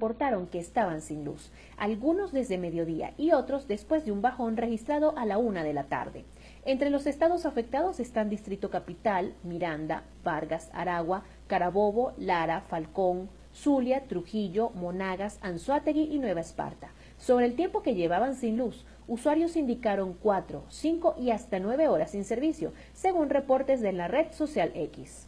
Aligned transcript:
reportaron 0.00 0.46
que 0.46 0.58
estaban 0.58 1.02
sin 1.02 1.26
luz, 1.26 1.52
algunos 1.76 2.32
desde 2.32 2.56
mediodía 2.56 3.12
y 3.18 3.32
otros 3.32 3.68
después 3.68 4.06
de 4.06 4.12
un 4.12 4.22
bajón 4.22 4.56
registrado 4.56 5.12
a 5.18 5.26
la 5.26 5.36
una 5.36 5.62
de 5.62 5.74
la 5.74 5.84
tarde. 5.84 6.24
Entre 6.64 6.88
los 6.88 7.06
estados 7.06 7.44
afectados 7.44 8.00
están 8.00 8.30
Distrito 8.30 8.70
Capital, 8.70 9.34
Miranda, 9.42 10.04
Vargas, 10.24 10.70
Aragua, 10.72 11.24
Carabobo, 11.48 12.14
Lara, 12.16 12.62
Falcón, 12.62 13.28
Zulia, 13.52 14.04
Trujillo, 14.06 14.70
Monagas, 14.70 15.38
Anzuategui 15.42 16.08
y 16.10 16.18
Nueva 16.18 16.40
Esparta. 16.40 16.92
Sobre 17.18 17.44
el 17.44 17.54
tiempo 17.54 17.82
que 17.82 17.94
llevaban 17.94 18.36
sin 18.36 18.56
luz, 18.56 18.86
usuarios 19.06 19.54
indicaron 19.54 20.14
4, 20.14 20.64
5 20.70 21.16
y 21.18 21.30
hasta 21.30 21.58
9 21.58 21.88
horas 21.88 22.12
sin 22.12 22.24
servicio, 22.24 22.72
según 22.94 23.28
reportes 23.28 23.82
de 23.82 23.92
la 23.92 24.08
red 24.08 24.32
social 24.32 24.72
X. 24.74 25.26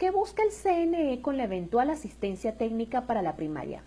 ¿Qué 0.00 0.10
busca 0.10 0.42
el 0.42 0.50
CNE 0.50 1.20
con 1.20 1.36
la 1.36 1.44
eventual 1.44 1.90
asistencia 1.90 2.56
técnica 2.56 3.06
para 3.06 3.20
la 3.20 3.36
primaria? 3.36 3.82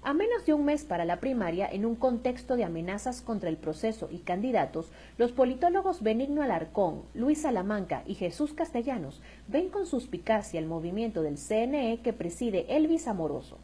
A 0.00 0.14
menos 0.14 0.46
de 0.46 0.54
un 0.54 0.64
mes 0.64 0.84
para 0.84 1.04
la 1.04 1.20
primaria, 1.20 1.68
en 1.70 1.84
un 1.84 1.94
contexto 1.94 2.56
de 2.56 2.64
amenazas 2.64 3.20
contra 3.20 3.50
el 3.50 3.58
proceso 3.58 4.08
y 4.10 4.20
candidatos, 4.20 4.90
los 5.18 5.32
politólogos 5.32 6.02
Benigno 6.02 6.40
Alarcón, 6.40 7.02
Luis 7.12 7.42
Salamanca 7.42 8.02
y 8.06 8.14
Jesús 8.14 8.54
Castellanos 8.54 9.20
ven 9.46 9.68
con 9.68 9.84
suspicacia 9.84 10.58
el 10.58 10.66
movimiento 10.66 11.20
del 11.20 11.36
CNE 11.36 12.00
que 12.02 12.14
preside 12.14 12.64
Elvis 12.74 13.06
Amoroso. 13.06 13.58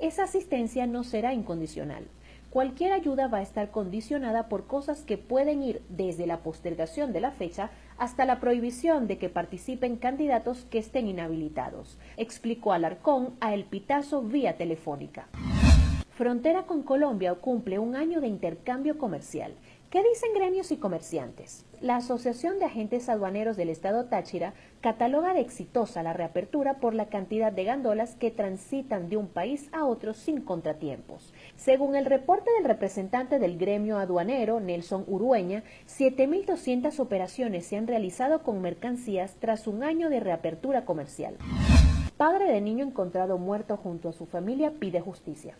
Esa 0.00 0.24
asistencia 0.24 0.88
no 0.88 1.04
será 1.04 1.34
incondicional. 1.34 2.08
Cualquier 2.50 2.92
ayuda 2.92 3.28
va 3.28 3.38
a 3.38 3.42
estar 3.42 3.70
condicionada 3.70 4.48
por 4.48 4.66
cosas 4.66 5.02
que 5.02 5.18
pueden 5.18 5.62
ir 5.62 5.82
desde 5.88 6.26
la 6.26 6.38
postergación 6.38 7.12
de 7.12 7.20
la 7.20 7.30
fecha 7.30 7.70
hasta 7.98 8.24
la 8.24 8.40
prohibición 8.40 9.06
de 9.06 9.18
que 9.18 9.28
participen 9.28 9.96
candidatos 9.96 10.64
que 10.70 10.78
estén 10.78 11.06
inhabilitados, 11.06 11.98
explicó 12.16 12.72
Alarcón 12.72 13.34
a 13.40 13.54
El 13.54 13.64
Pitazo 13.64 14.22
vía 14.22 14.56
telefónica. 14.56 15.28
Frontera 16.10 16.62
con 16.64 16.82
Colombia 16.82 17.34
cumple 17.34 17.78
un 17.78 17.96
año 17.96 18.20
de 18.20 18.28
intercambio 18.28 18.98
comercial. 18.98 19.52
¿Qué 19.90 20.02
dicen 20.02 20.30
gremios 20.34 20.70
y 20.70 20.76
comerciantes? 20.76 21.66
La 21.84 21.96
Asociación 21.96 22.58
de 22.58 22.64
Agentes 22.64 23.10
Aduaneros 23.10 23.58
del 23.58 23.68
Estado 23.68 24.06
Táchira 24.06 24.54
cataloga 24.80 25.34
de 25.34 25.42
exitosa 25.42 26.02
la 26.02 26.14
reapertura 26.14 26.80
por 26.80 26.94
la 26.94 27.10
cantidad 27.10 27.52
de 27.52 27.64
gandolas 27.64 28.14
que 28.14 28.30
transitan 28.30 29.10
de 29.10 29.18
un 29.18 29.28
país 29.28 29.68
a 29.70 29.84
otro 29.84 30.14
sin 30.14 30.40
contratiempos. 30.40 31.34
Según 31.56 31.94
el 31.94 32.06
reporte 32.06 32.50
del 32.56 32.64
representante 32.64 33.38
del 33.38 33.58
gremio 33.58 33.98
aduanero, 33.98 34.60
Nelson 34.60 35.04
Urueña, 35.06 35.62
7.200 35.86 36.98
operaciones 37.00 37.66
se 37.66 37.76
han 37.76 37.86
realizado 37.86 38.42
con 38.42 38.62
mercancías 38.62 39.36
tras 39.38 39.66
un 39.66 39.82
año 39.82 40.08
de 40.08 40.20
reapertura 40.20 40.86
comercial. 40.86 41.36
Padre 42.16 42.50
de 42.50 42.62
niño 42.62 42.86
encontrado 42.86 43.36
muerto 43.36 43.76
junto 43.76 44.08
a 44.08 44.14
su 44.14 44.24
familia 44.24 44.72
pide 44.80 45.02
justicia. 45.02 45.58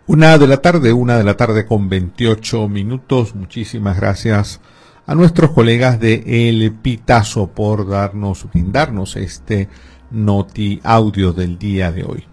Una 0.07 0.39
de 0.39 0.47
la 0.49 0.57
tarde, 0.57 0.93
una 0.93 1.19
de 1.19 1.25
la 1.25 1.37
tarde 1.37 1.67
con 1.67 1.89
28 1.89 2.69
minutos. 2.69 3.35
Muchísimas 3.35 3.97
gracias 3.97 4.61
a 5.07 5.15
nuestros 5.15 5.53
colegas 5.53 6.01
de 6.01 6.49
El 6.49 6.73
Pitazo 6.73 7.49
por 7.49 7.89
darnos, 7.89 8.47
brindarnos 8.53 9.17
este 9.17 9.69
noti 10.11 10.81
audio 10.83 11.33
del 11.33 11.59
día 11.59 11.93
de 11.93 12.05
hoy. 12.05 12.30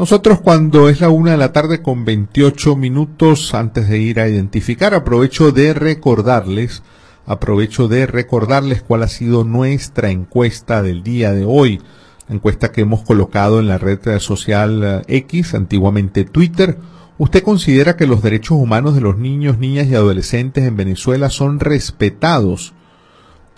Nosotros 0.00 0.40
cuando 0.40 0.88
es 0.88 1.02
la 1.02 1.10
una 1.10 1.32
de 1.32 1.36
la 1.36 1.52
tarde 1.52 1.82
con 1.82 2.06
28 2.06 2.74
minutos 2.74 3.52
antes 3.52 3.86
de 3.86 3.98
ir 3.98 4.18
a 4.18 4.28
identificar, 4.28 4.94
aprovecho 4.94 5.52
de 5.52 5.74
recordarles, 5.74 6.82
aprovecho 7.26 7.86
de 7.86 8.06
recordarles 8.06 8.80
cuál 8.80 9.02
ha 9.02 9.08
sido 9.08 9.44
nuestra 9.44 10.10
encuesta 10.10 10.82
del 10.82 11.02
día 11.02 11.34
de 11.34 11.44
hoy. 11.44 11.82
La 12.28 12.36
encuesta 12.36 12.72
que 12.72 12.80
hemos 12.80 13.02
colocado 13.02 13.60
en 13.60 13.68
la 13.68 13.76
red 13.76 14.18
social 14.20 15.04
eh, 15.06 15.18
X, 15.18 15.52
antiguamente 15.52 16.24
Twitter. 16.24 16.78
¿Usted 17.18 17.42
considera 17.42 17.96
que 17.98 18.06
los 18.06 18.22
derechos 18.22 18.56
humanos 18.56 18.94
de 18.94 19.02
los 19.02 19.18
niños, 19.18 19.58
niñas 19.58 19.86
y 19.88 19.96
adolescentes 19.96 20.64
en 20.64 20.76
Venezuela 20.76 21.28
son 21.28 21.60
respetados? 21.60 22.72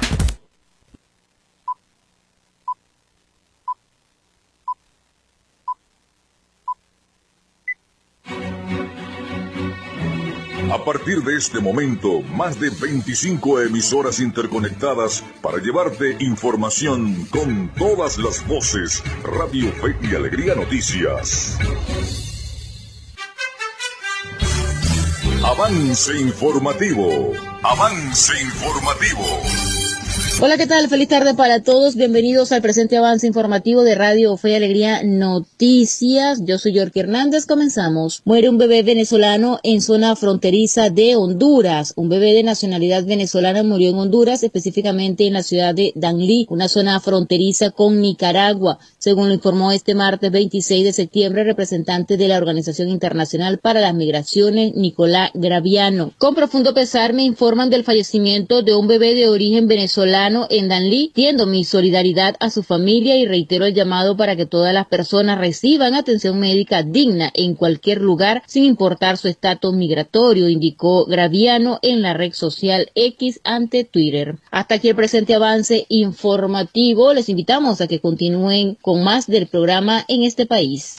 A 10.72 10.84
partir 10.84 11.24
de 11.24 11.38
este 11.38 11.62
momento, 11.62 12.22
más 12.22 12.60
de 12.60 12.70
25 12.70 13.62
emisoras 13.62 14.20
interconectadas 14.20 15.24
para 15.42 15.60
llevarte 15.60 16.18
información 16.20 17.26
con 17.32 17.70
todas 17.78 18.18
las 18.18 18.46
voces. 18.46 19.02
Radio 19.24 19.72
Fe 19.74 19.96
y 20.02 20.14
Alegría 20.14 20.56
Noticias. 20.56 21.58
Avance 25.42 26.20
informativo. 26.20 27.32
Avance 27.64 28.34
informativo. 28.42 29.77
Hola, 30.40 30.56
¿qué 30.56 30.68
tal? 30.68 30.88
Feliz 30.88 31.08
tarde 31.08 31.34
para 31.34 31.64
todos. 31.64 31.96
Bienvenidos 31.96 32.52
al 32.52 32.62
presente 32.62 32.96
avance 32.96 33.26
informativo 33.26 33.82
de 33.82 33.96
Radio 33.96 34.38
Fe 34.38 34.52
y 34.52 34.54
Alegría 34.54 35.02
Noticias. 35.04 36.42
Yo 36.46 36.60
soy 36.60 36.74
York 36.74 36.96
Hernández. 36.96 37.48
Comenzamos. 37.48 38.22
Muere 38.24 38.48
un 38.48 38.60
bebé 38.60 38.84
venezolano 38.84 39.60
en 39.64 39.82
zona 39.82 40.16
fronteriza 40.16 40.92
de 40.92 41.16
Honduras. 41.16 41.94
Un 41.96 42.10
bebé 42.10 42.34
de 42.34 42.44
nacionalidad 42.44 43.04
venezolana 43.04 43.64
murió 43.64 43.90
en 43.90 43.96
Honduras, 43.96 44.44
específicamente 44.44 45.26
en 45.26 45.34
la 45.34 45.42
ciudad 45.42 45.74
de 45.74 45.92
Danlí, 45.96 46.46
una 46.52 46.68
zona 46.68 47.00
fronteriza 47.00 47.72
con 47.72 48.00
Nicaragua, 48.00 48.78
según 49.00 49.30
lo 49.30 49.34
informó 49.34 49.72
este 49.72 49.96
martes 49.96 50.32
26 50.32 50.84
de 50.84 50.94
septiembre 50.94 51.46
representante 51.46 52.16
de 52.16 52.28
la 52.28 52.38
Organización 52.38 52.90
Internacional 52.90 53.58
para 53.58 53.82
las 53.82 53.96
Migraciones, 53.96 54.76
Nicolás 54.76 55.32
Graviano. 55.34 56.14
Con 56.20 56.36
profundo 56.36 56.76
pesar 56.76 57.14
me 57.14 57.24
informan 57.24 57.72
del 57.72 57.84
fallecimiento 57.84 58.62
de 58.62 58.76
un 58.76 58.88
bebé 58.88 59.16
de 59.16 59.30
origen 59.30 59.68
venezolano 59.68 60.27
en 60.50 60.68
Danlí, 60.68 61.12
tiendo 61.14 61.46
mi 61.46 61.64
solidaridad 61.64 62.36
a 62.40 62.50
su 62.50 62.64
familia 62.64 63.16
y 63.16 63.26
reitero 63.26 63.66
el 63.66 63.74
llamado 63.74 64.18
para 64.18 64.36
que 64.36 64.46
todas 64.46 64.74
las 64.74 64.88
personas 64.88 65.40
reciban 65.40 65.96
atención 65.96 66.40
médica 66.40 66.84
digna 66.84 67.32
en 67.34 67.56
cualquier 67.56 68.02
lugar, 68.02 68.44
sin 68.46 68.66
importar 68.66 69.18
su 69.18 69.28
estatus 69.28 69.74
migratorio, 69.74 70.50
indicó 70.50 71.06
Graviano 71.06 71.80
en 71.82 72.02
la 72.02 72.14
red 72.14 72.34
social 72.34 72.92
X 72.96 73.40
ante 73.44 73.86
Twitter. 73.86 74.38
Hasta 74.52 74.76
aquí 74.76 74.90
el 74.90 74.96
presente 74.96 75.34
avance 75.34 75.86
informativo. 75.88 77.14
Les 77.14 77.30
invitamos 77.30 77.80
a 77.80 77.88
que 77.88 78.02
continúen 78.02 78.76
con 78.82 79.04
más 79.04 79.28
del 79.28 79.48
programa 79.48 80.04
en 80.08 80.24
este 80.24 80.46
país. 80.46 80.98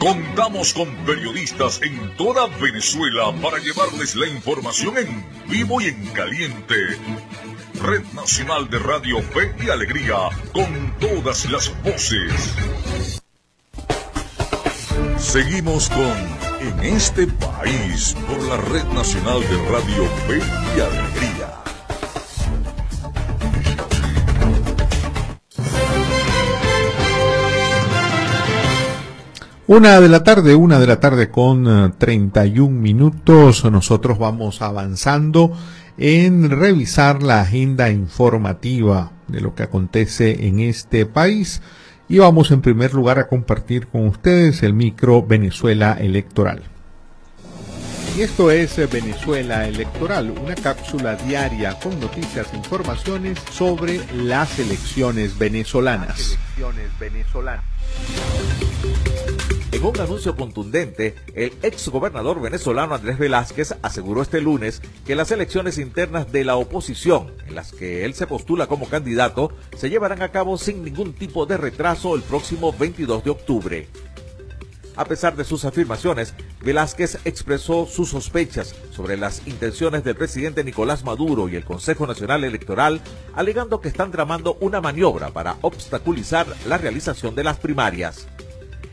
Contamos 0.00 0.72
con 0.72 0.88
periodistas 1.04 1.80
en 1.82 2.16
toda 2.16 2.46
Venezuela 2.58 3.34
para 3.42 3.58
llevarles 3.58 4.16
la 4.16 4.26
información 4.28 4.96
en 4.96 5.24
vivo 5.46 5.78
y 5.80 5.88
en 5.88 6.06
caliente. 6.06 6.74
Red 7.82 8.04
Nacional 8.14 8.68
de 8.68 8.78
Radio 8.78 9.22
Fe 9.22 9.54
y 9.64 9.70
Alegría, 9.70 10.28
con 10.52 10.94
todas 11.00 11.50
las 11.50 11.72
voces. 11.82 12.54
Seguimos 15.16 15.88
con 15.88 16.40
En 16.60 16.80
este 16.80 17.26
país 17.26 18.14
por 18.28 18.42
la 18.42 18.58
Red 18.58 18.84
Nacional 18.92 19.40
de 19.40 19.56
Radio 19.70 20.04
Fe 20.26 20.38
y 20.76 20.80
Alegría. 20.80 21.60
Una 29.66 30.00
de 30.00 30.08
la 30.08 30.22
tarde, 30.22 30.54
una 30.54 30.78
de 30.80 30.86
la 30.86 31.00
tarde 31.00 31.30
con 31.30 31.66
eh, 31.66 31.92
31 31.96 32.78
minutos. 32.78 33.64
Nosotros 33.64 34.18
vamos 34.18 34.60
avanzando 34.60 35.52
en 35.98 36.50
revisar 36.50 37.22
la 37.22 37.40
agenda 37.40 37.90
informativa 37.90 39.12
de 39.28 39.40
lo 39.40 39.54
que 39.54 39.62
acontece 39.62 40.46
en 40.46 40.60
este 40.60 41.06
país. 41.06 41.62
Y 42.08 42.18
vamos 42.18 42.50
en 42.50 42.60
primer 42.60 42.92
lugar 42.92 43.18
a 43.18 43.28
compartir 43.28 43.86
con 43.86 44.08
ustedes 44.08 44.62
el 44.62 44.74
micro 44.74 45.22
Venezuela 45.24 45.96
Electoral. 45.98 46.62
Y 48.16 48.22
esto 48.22 48.50
es 48.50 48.76
eh, 48.78 48.86
Venezuela 48.86 49.68
Electoral, 49.68 50.30
una 50.30 50.56
cápsula 50.56 51.14
diaria 51.14 51.78
con 51.78 51.98
noticias 52.00 52.52
e 52.52 52.56
informaciones 52.56 53.38
sobre 53.52 54.00
las 54.14 54.58
elecciones 54.58 55.38
venezolanas. 55.38 56.36
En 59.80 59.86
un 59.86 59.98
anuncio 59.98 60.36
contundente, 60.36 61.14
el 61.34 61.54
exgobernador 61.62 62.38
venezolano 62.42 62.94
Andrés 62.94 63.18
Velázquez 63.18 63.76
aseguró 63.80 64.20
este 64.20 64.42
lunes 64.42 64.82
que 65.06 65.14
las 65.14 65.30
elecciones 65.30 65.78
internas 65.78 66.30
de 66.30 66.44
la 66.44 66.56
oposición, 66.56 67.32
en 67.46 67.54
las 67.54 67.72
que 67.72 68.04
él 68.04 68.12
se 68.12 68.26
postula 68.26 68.66
como 68.66 68.90
candidato, 68.90 69.52
se 69.74 69.88
llevarán 69.88 70.20
a 70.20 70.32
cabo 70.32 70.58
sin 70.58 70.84
ningún 70.84 71.14
tipo 71.14 71.46
de 71.46 71.56
retraso 71.56 72.14
el 72.14 72.20
próximo 72.20 72.74
22 72.78 73.24
de 73.24 73.30
octubre. 73.30 73.88
A 74.96 75.06
pesar 75.06 75.34
de 75.34 75.44
sus 75.44 75.64
afirmaciones, 75.64 76.34
Velázquez 76.60 77.18
expresó 77.24 77.86
sus 77.86 78.10
sospechas 78.10 78.74
sobre 78.90 79.16
las 79.16 79.46
intenciones 79.46 80.04
del 80.04 80.14
presidente 80.14 80.62
Nicolás 80.62 81.04
Maduro 81.04 81.48
y 81.48 81.56
el 81.56 81.64
Consejo 81.64 82.06
Nacional 82.06 82.44
Electoral, 82.44 83.00
alegando 83.34 83.80
que 83.80 83.88
están 83.88 84.10
tramando 84.10 84.58
una 84.60 84.82
maniobra 84.82 85.30
para 85.30 85.56
obstaculizar 85.62 86.46
la 86.66 86.76
realización 86.76 87.34
de 87.34 87.44
las 87.44 87.56
primarias. 87.56 88.26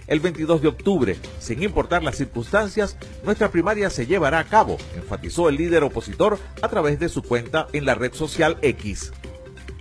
El 0.08 0.22
22 0.22 0.62
de 0.62 0.70
octubre, 0.70 1.18
sin 1.40 1.62
importar 1.62 2.02
las 2.02 2.16
circunstancias, 2.16 2.98
nuestra 3.24 3.52
primaria 3.52 3.90
se 3.90 4.08
llevará 4.08 4.40
a 4.40 4.46
cabo, 4.46 4.78
enfatizó 4.96 5.50
el 5.50 5.58
líder 5.58 5.84
opositor 5.84 6.40
a 6.62 6.70
través 6.70 7.00
de 7.00 7.10
su 7.10 7.22
cuenta 7.22 7.68
en 7.74 7.86
la 7.86 7.94
red 7.94 8.14
social 8.14 8.58
X. 8.62 9.12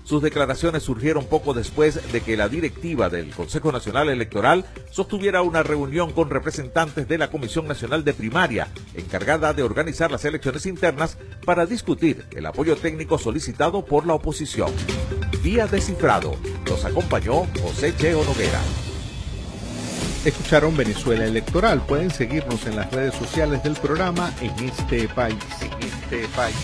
Sus 0.07 0.23
declaraciones 0.23 0.85
surgieron 0.85 1.27
poco 1.27 1.53
después 1.53 2.13
de 2.13 2.21
que 2.21 2.37
la 2.37 2.49
directiva 2.49 3.09
del 3.09 3.35
Consejo 3.35 3.73
Nacional 3.73 4.09
Electoral 4.09 4.65
sostuviera 4.93 5.43
una 5.43 5.65
reunión 5.65 6.13
con 6.13 6.31
representantes 6.31 7.09
de 7.09 7.19
la 7.19 7.29
Comisión 7.29 7.67
Nacional 7.67 8.05
de 8.05 8.15
Primaria, 8.15 8.69
encargada 8.95 9.53
de 9.53 9.65
organizar 9.65 10.13
las 10.13 10.25
elecciones 10.25 10.65
internas, 10.67 11.19
para 11.45 11.67
discutir 11.67 12.25
el 12.37 12.47
apoyo 12.47 12.77
técnico 12.77 13.19
solicitado 13.19 13.85
por 13.85 14.07
la 14.07 14.15
oposición. 14.15 14.71
Vía 15.43 15.67
descifrado, 15.67 16.37
los 16.67 16.85
acompañó 16.85 17.47
José 17.61 17.93
Cheo 17.97 18.23
Noguera. 18.25 18.61
Escucharon 20.27 20.77
Venezuela 20.77 21.25
Electoral. 21.25 21.81
Pueden 21.87 22.11
seguirnos 22.11 22.67
en 22.67 22.75
las 22.75 22.91
redes 22.91 23.15
sociales 23.15 23.63
del 23.63 23.75
programa 23.75 24.33
en 24.41 24.51
este 24.65 25.07
país. 25.07 25.39
En 25.63 25.71
este 25.87 26.27
país. 26.35 26.57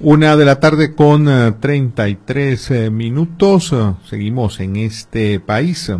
Una 0.00 0.36
de 0.36 0.44
la 0.44 0.60
tarde 0.60 0.94
con 0.94 1.26
eh, 1.30 1.54
33 1.58 2.70
eh, 2.72 2.90
minutos. 2.90 3.72
Eh, 3.72 3.94
Seguimos 4.06 4.60
en 4.60 4.76
este 4.76 5.40
país. 5.40 5.90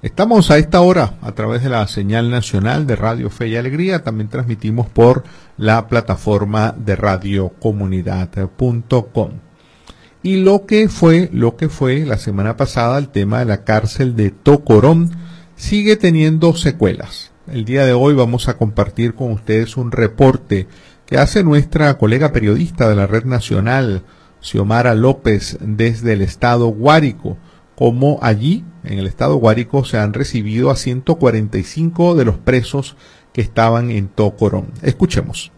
Estamos 0.00 0.50
a 0.50 0.56
esta 0.56 0.80
hora 0.80 1.18
a 1.20 1.32
través 1.32 1.62
de 1.62 1.68
la 1.68 1.86
señal 1.88 2.30
nacional 2.30 2.86
de 2.86 2.96
Radio 2.96 3.28
Fe 3.28 3.48
y 3.48 3.56
Alegría. 3.56 4.02
También 4.02 4.30
transmitimos 4.30 4.88
por 4.88 5.24
la 5.58 5.88
plataforma 5.88 6.74
de 6.74 6.96
radiocomunidad.com. 6.96 9.30
Y 10.22 10.36
lo 10.36 10.64
que 10.64 10.88
fue, 10.88 11.28
lo 11.34 11.56
que 11.56 11.68
fue 11.68 12.06
la 12.06 12.16
semana 12.16 12.56
pasada 12.56 12.96
el 12.96 13.10
tema 13.10 13.40
de 13.40 13.44
la 13.44 13.62
cárcel 13.64 14.16
de 14.16 14.30
Tocorón 14.30 15.19
sigue 15.60 15.96
teniendo 15.96 16.56
secuelas. 16.56 17.32
El 17.46 17.66
día 17.66 17.84
de 17.84 17.92
hoy 17.92 18.14
vamos 18.14 18.48
a 18.48 18.56
compartir 18.56 19.14
con 19.14 19.30
ustedes 19.30 19.76
un 19.76 19.92
reporte 19.92 20.66
que 21.04 21.18
hace 21.18 21.44
nuestra 21.44 21.98
colega 21.98 22.32
periodista 22.32 22.88
de 22.88 22.96
la 22.96 23.06
Red 23.06 23.26
Nacional, 23.26 24.02
Xiomara 24.40 24.94
López, 24.94 25.58
desde 25.60 26.14
el 26.14 26.22
estado 26.22 26.68
Guárico, 26.68 27.36
como 27.76 28.18
allí, 28.22 28.64
en 28.84 28.98
el 28.98 29.06
estado 29.06 29.36
Guárico, 29.36 29.84
se 29.84 29.98
han 29.98 30.14
recibido 30.14 30.70
a 30.70 30.76
145 30.76 32.14
de 32.14 32.24
los 32.24 32.38
presos 32.38 32.96
que 33.34 33.42
estaban 33.42 33.90
en 33.90 34.08
Tocorón. 34.08 34.68
Escuchemos. 34.80 35.52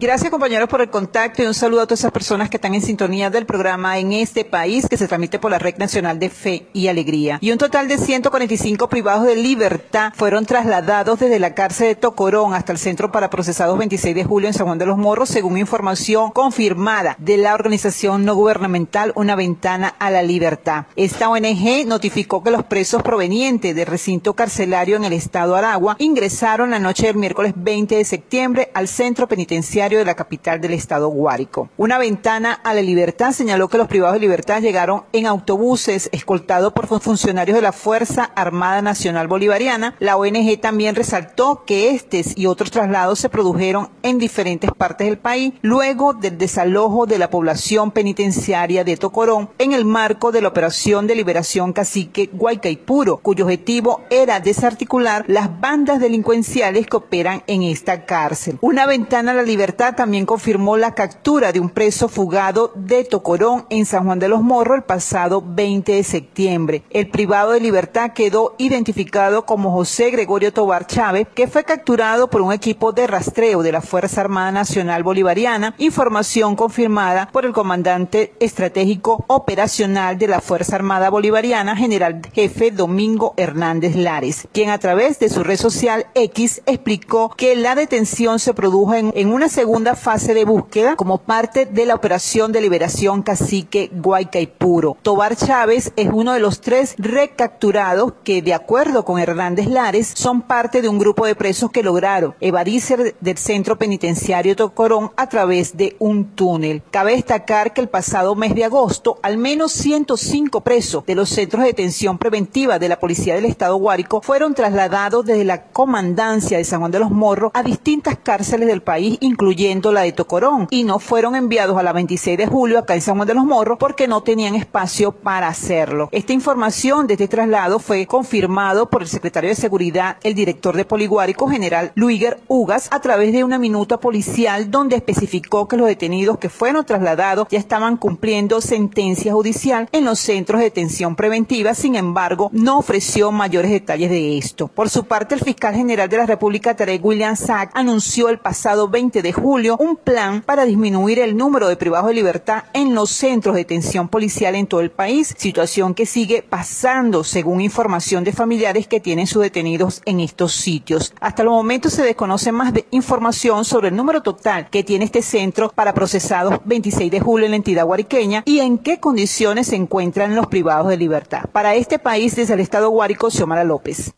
Gracias 0.00 0.28
compañeros 0.28 0.68
por 0.68 0.80
el 0.80 0.90
contacto 0.90 1.40
y 1.40 1.46
un 1.46 1.54
saludo 1.54 1.82
a 1.82 1.86
todas 1.86 2.00
esas 2.00 2.10
personas 2.10 2.50
que 2.50 2.56
están 2.56 2.74
en 2.74 2.82
sintonía 2.82 3.30
del 3.30 3.46
programa 3.46 3.96
en 3.96 4.10
este 4.10 4.44
país 4.44 4.88
que 4.90 4.96
se 4.96 5.06
transmite 5.06 5.38
por 5.38 5.52
la 5.52 5.60
Red 5.60 5.76
Nacional 5.76 6.18
de 6.18 6.30
Fe 6.30 6.66
y 6.72 6.88
Alegría. 6.88 7.38
Y 7.40 7.52
un 7.52 7.58
total 7.58 7.86
de 7.86 7.96
145 7.96 8.88
privados 8.88 9.24
de 9.24 9.36
libertad 9.36 10.12
fueron 10.16 10.46
trasladados 10.46 11.20
desde 11.20 11.38
la 11.38 11.54
cárcel 11.54 11.86
de 11.86 11.94
Tocorón 11.94 12.54
hasta 12.54 12.72
el 12.72 12.78
Centro 12.78 13.12
para 13.12 13.30
Procesados 13.30 13.78
26 13.78 14.16
de 14.16 14.24
Julio 14.24 14.48
en 14.48 14.54
San 14.54 14.66
Juan 14.66 14.78
de 14.78 14.86
los 14.86 14.98
Morros, 14.98 15.28
según 15.28 15.58
información 15.58 16.32
confirmada 16.32 17.14
de 17.20 17.36
la 17.36 17.54
organización 17.54 18.24
no 18.24 18.34
gubernamental 18.34 19.12
Una 19.14 19.36
Ventana 19.36 19.94
a 20.00 20.10
la 20.10 20.24
Libertad. 20.24 20.86
Esta 20.96 21.28
ONG 21.28 21.86
notificó 21.86 22.42
que 22.42 22.50
los 22.50 22.64
presos 22.64 23.00
provenientes 23.04 23.76
del 23.76 23.86
recinto 23.86 24.34
carcelario 24.34 24.96
en 24.96 25.04
el 25.04 25.12
estado 25.12 25.54
Aragua 25.54 25.94
ingresaron 26.00 26.72
la 26.72 26.80
noche 26.80 27.06
del 27.06 27.16
miércoles 27.16 27.52
20 27.54 27.94
de 27.94 28.04
septiembre 28.04 28.72
al 28.74 28.88
centro 28.88 29.28
penitenciario 29.28 29.83
de 29.90 30.04
la 30.04 30.14
capital 30.14 30.60
del 30.60 30.72
estado 30.72 31.08
Guárico. 31.08 31.68
Una 31.76 31.98
ventana 31.98 32.52
a 32.52 32.72
la 32.72 32.80
libertad 32.80 33.32
señaló 33.32 33.68
que 33.68 33.78
los 33.78 33.88
privados 33.88 34.14
de 34.14 34.20
libertad 34.20 34.62
llegaron 34.62 35.04
en 35.12 35.26
autobuses 35.26 36.08
escoltados 36.12 36.72
por 36.72 36.86
funcionarios 36.86 37.56
de 37.56 37.62
la 37.62 37.72
Fuerza 37.72 38.30
Armada 38.34 38.80
Nacional 38.80 39.28
Bolivariana. 39.28 39.94
La 39.98 40.16
ONG 40.16 40.60
también 40.60 40.94
resaltó 40.94 41.64
que 41.66 41.90
estos 41.90 42.36
y 42.36 42.46
otros 42.46 42.70
traslados 42.70 43.18
se 43.18 43.28
produjeron 43.28 43.90
en 44.02 44.18
diferentes 44.18 44.70
partes 44.70 45.06
del 45.06 45.18
país 45.18 45.54
luego 45.62 46.14
del 46.14 46.38
desalojo 46.38 47.06
de 47.06 47.18
la 47.18 47.30
población 47.30 47.90
penitenciaria 47.90 48.84
de 48.84 48.96
Tocorón 48.96 49.50
en 49.58 49.72
el 49.72 49.84
marco 49.84 50.32
de 50.32 50.40
la 50.40 50.48
operación 50.48 51.06
de 51.06 51.14
liberación 51.14 51.72
cacique 51.72 52.30
Guaycaipuro, 52.32 53.18
cuyo 53.18 53.44
objetivo 53.44 54.02
era 54.10 54.40
desarticular 54.40 55.24
las 55.26 55.60
bandas 55.60 56.00
delincuenciales 56.00 56.86
que 56.86 56.96
operan 56.96 57.42
en 57.46 57.62
esta 57.62 58.04
cárcel. 58.06 58.58
Una 58.60 58.86
ventana 58.86 59.32
a 59.32 59.34
la 59.34 59.42
libertad 59.42 59.73
Libertad 59.74 59.96
también 59.96 60.24
confirmó 60.24 60.76
la 60.76 60.94
captura 60.94 61.50
de 61.50 61.58
un 61.58 61.68
preso 61.68 62.08
fugado 62.08 62.70
de 62.76 63.02
Tocorón 63.02 63.66
en 63.70 63.86
San 63.86 64.04
Juan 64.04 64.20
de 64.20 64.28
los 64.28 64.40
Morros 64.40 64.76
el 64.76 64.84
pasado 64.84 65.42
20 65.44 65.90
de 65.90 66.04
septiembre. 66.04 66.84
El 66.90 67.10
privado 67.10 67.50
de 67.50 67.58
libertad 67.58 68.12
quedó 68.12 68.54
identificado 68.56 69.46
como 69.46 69.72
José 69.72 70.12
Gregorio 70.12 70.52
Tobar 70.52 70.86
Chávez, 70.86 71.26
que 71.34 71.48
fue 71.48 71.64
capturado 71.64 72.30
por 72.30 72.40
un 72.40 72.52
equipo 72.52 72.92
de 72.92 73.08
rastreo 73.08 73.64
de 73.64 73.72
la 73.72 73.80
Fuerza 73.80 74.20
Armada 74.20 74.52
Nacional 74.52 75.02
Bolivariana, 75.02 75.74
información 75.78 76.54
confirmada 76.54 77.28
por 77.32 77.44
el 77.44 77.52
comandante 77.52 78.32
estratégico 78.38 79.24
operacional 79.26 80.18
de 80.18 80.28
la 80.28 80.40
Fuerza 80.40 80.76
Armada 80.76 81.10
Bolivariana, 81.10 81.74
general 81.74 82.22
jefe 82.32 82.70
Domingo 82.70 83.34
Hernández 83.36 83.96
Lares, 83.96 84.46
quien 84.52 84.70
a 84.70 84.78
través 84.78 85.18
de 85.18 85.30
su 85.30 85.42
red 85.42 85.56
social 85.56 86.06
X 86.14 86.62
explicó 86.64 87.34
que 87.36 87.56
la 87.56 87.74
detención 87.74 88.38
se 88.38 88.54
produjo 88.54 88.94
en, 88.94 89.12
en 89.16 89.32
una 89.32 89.48
segunda 89.48 89.63
fase 89.96 90.34
de 90.34 90.44
búsqueda 90.44 90.96
como 90.96 91.18
parte 91.18 91.66
de 91.66 91.86
la 91.86 91.94
operación 91.94 92.52
de 92.52 92.60
liberación 92.60 93.22
cacique 93.22 93.90
Guaycaipuro. 93.92 94.96
Tobar 95.02 95.36
Chávez 95.36 95.92
es 95.96 96.08
uno 96.12 96.32
de 96.32 96.40
los 96.40 96.60
tres 96.60 96.94
recapturados 96.98 98.12
que, 98.24 98.42
de 98.42 98.54
acuerdo 98.54 99.04
con 99.04 99.18
Hernández 99.18 99.66
Lares, 99.66 100.12
son 100.14 100.42
parte 100.42 100.82
de 100.82 100.88
un 100.88 100.98
grupo 100.98 101.26
de 101.26 101.34
presos 101.34 101.70
que 101.70 101.82
lograron 101.82 102.34
evadirse 102.40 103.14
del 103.20 103.38
centro 103.38 103.78
penitenciario 103.78 104.56
Tocorón 104.56 105.10
a 105.16 105.28
través 105.28 105.76
de 105.76 105.96
un 105.98 106.24
túnel. 106.34 106.82
Cabe 106.90 107.12
destacar 107.12 107.72
que 107.72 107.80
el 107.80 107.88
pasado 107.88 108.34
mes 108.34 108.54
de 108.54 108.64
agosto, 108.64 109.18
al 109.22 109.38
menos 109.38 109.72
105 109.72 110.60
presos 110.60 111.06
de 111.06 111.14
los 111.14 111.28
centros 111.28 111.62
de 111.62 111.68
detención 111.68 112.18
preventiva 112.18 112.78
de 112.78 112.88
la 112.88 113.00
Policía 113.00 113.34
del 113.34 113.44
Estado 113.44 113.76
Guárico 113.76 114.20
fueron 114.22 114.54
trasladados 114.54 115.24
desde 115.24 115.44
la 115.44 115.64
comandancia 115.64 116.58
de 116.58 116.64
San 116.64 116.80
Juan 116.80 116.90
de 116.90 116.98
los 117.00 117.10
Morros 117.10 117.50
a 117.54 117.62
distintas 117.62 118.16
cárceles 118.22 118.68
del 118.68 118.82
país, 118.82 119.16
incluyendo 119.20 119.53
la 119.92 120.02
de 120.02 120.12
Tocorón, 120.12 120.66
y 120.70 120.84
no 120.84 120.98
fueron 120.98 121.36
enviados 121.36 121.78
a 121.78 121.82
la 121.82 121.92
26 121.92 122.36
de 122.36 122.46
julio 122.46 122.78
acá 122.78 122.94
en 122.94 123.00
San 123.00 123.16
Juan 123.16 123.28
de 123.28 123.34
los 123.34 123.44
Morros 123.44 123.78
porque 123.78 124.08
no 124.08 124.22
tenían 124.22 124.54
espacio 124.54 125.12
para 125.12 125.48
hacerlo. 125.48 126.08
Esta 126.12 126.32
información 126.32 127.06
de 127.06 127.14
este 127.14 127.28
traslado 127.28 127.78
fue 127.78 128.06
confirmado 128.06 128.90
por 128.90 129.02
el 129.02 129.08
secretario 129.08 129.50
de 129.50 129.56
Seguridad, 129.56 130.16
el 130.22 130.34
director 130.34 130.76
de 130.76 130.84
Poliguárico, 130.84 131.48
general 131.48 131.92
Luiger 131.94 132.40
Ugas, 132.48 132.88
a 132.90 133.00
través 133.00 133.32
de 133.32 133.44
una 133.44 133.58
minuta 133.58 133.98
policial 133.98 134.70
donde 134.70 134.96
especificó 134.96 135.68
que 135.68 135.76
los 135.76 135.86
detenidos 135.86 136.38
que 136.38 136.48
fueron 136.48 136.84
trasladados 136.84 137.46
ya 137.50 137.58
estaban 137.58 137.96
cumpliendo 137.96 138.60
sentencia 138.60 139.32
judicial 139.32 139.88
en 139.92 140.04
los 140.04 140.18
centros 140.18 140.58
de 140.58 140.64
detención 140.64 141.16
preventiva, 141.16 141.74
sin 141.74 141.94
embargo, 141.94 142.50
no 142.52 142.78
ofreció 142.78 143.30
mayores 143.30 143.70
detalles 143.70 144.10
de 144.10 144.36
esto. 144.36 144.68
Por 144.68 144.90
su 144.90 145.04
parte, 145.04 145.34
el 145.34 145.40
fiscal 145.40 145.74
general 145.74 146.08
de 146.08 146.16
la 146.16 146.26
República, 146.26 146.74
Tarek 146.76 147.04
William 147.04 147.36
Sack, 147.36 147.70
anunció 147.74 148.28
el 148.28 148.38
pasado 148.38 148.88
20 148.88 149.22
de 149.22 149.32
julio 149.32 149.43
un 149.44 149.96
plan 150.02 150.40
para 150.40 150.64
disminuir 150.64 151.18
el 151.18 151.36
número 151.36 151.68
de 151.68 151.76
privados 151.76 152.08
de 152.08 152.14
libertad 152.14 152.64
en 152.72 152.94
los 152.94 153.10
centros 153.10 153.54
de 153.54 153.60
detención 153.60 154.08
policial 154.08 154.54
en 154.54 154.66
todo 154.66 154.80
el 154.80 154.90
país, 154.90 155.34
situación 155.36 155.94
que 155.94 156.06
sigue 156.06 156.42
pasando 156.42 157.24
según 157.24 157.60
información 157.60 158.24
de 158.24 158.32
familiares 158.32 158.88
que 158.88 159.00
tienen 159.00 159.26
sus 159.26 159.42
detenidos 159.42 160.00
en 160.06 160.20
estos 160.20 160.54
sitios. 160.54 161.12
Hasta 161.20 161.42
el 161.42 161.50
momento 161.50 161.90
se 161.90 162.02
desconoce 162.02 162.52
más 162.52 162.72
información 162.90 163.66
sobre 163.66 163.88
el 163.88 163.96
número 163.96 164.22
total 164.22 164.70
que 164.70 164.82
tiene 164.82 165.04
este 165.04 165.20
centro 165.20 165.70
para 165.74 165.92
procesados 165.92 166.60
26 166.64 167.10
de 167.10 167.20
julio 167.20 167.44
en 167.44 167.52
la 167.52 167.56
entidad 167.56 167.84
guariqueña 167.84 168.42
y 168.46 168.60
en 168.60 168.78
qué 168.78 168.98
condiciones 168.98 169.66
se 169.66 169.76
encuentran 169.76 170.34
los 170.34 170.46
privados 170.46 170.88
de 170.88 170.96
libertad. 170.96 171.44
Para 171.52 171.74
este 171.74 171.98
país, 171.98 172.34
desde 172.34 172.54
el 172.54 172.60
estado 172.60 172.88
Guárico, 172.88 173.30
Xiomara 173.30 173.64
López. 173.64 174.14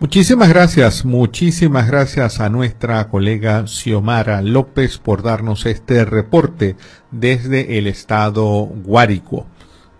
Muchísimas 0.00 0.48
gracias, 0.48 1.04
muchísimas 1.04 1.86
gracias 1.86 2.40
a 2.40 2.48
nuestra 2.48 3.06
colega 3.10 3.66
Xiomara 3.66 4.40
López 4.40 4.96
por 4.96 5.22
darnos 5.22 5.66
este 5.66 6.06
reporte 6.06 6.76
desde 7.10 7.76
el 7.76 7.86
estado 7.86 8.64
Guárico. 8.64 9.46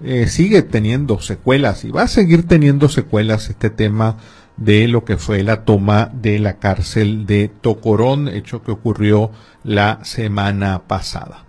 Eh, 0.02 0.26
sigue 0.26 0.62
teniendo 0.62 1.20
secuelas 1.20 1.84
y 1.84 1.90
va 1.90 2.04
a 2.04 2.08
seguir 2.08 2.48
teniendo 2.48 2.88
secuelas 2.88 3.50
este 3.50 3.68
tema 3.68 4.16
de 4.56 4.88
lo 4.88 5.04
que 5.04 5.18
fue 5.18 5.42
la 5.42 5.66
toma 5.66 6.10
de 6.14 6.38
la 6.38 6.58
cárcel 6.58 7.26
de 7.26 7.48
Tocorón, 7.48 8.28
hecho 8.28 8.62
que 8.62 8.72
ocurrió 8.72 9.30
la 9.64 10.02
semana 10.02 10.80
pasada. 10.86 11.44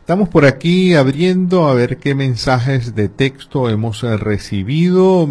Estamos 0.00 0.28
por 0.28 0.44
aquí 0.44 0.92
abriendo 0.92 1.66
a 1.66 1.72
ver 1.72 1.96
qué 1.96 2.14
mensajes 2.14 2.94
de 2.94 3.08
texto 3.08 3.70
hemos 3.70 4.02
recibido. 4.02 5.26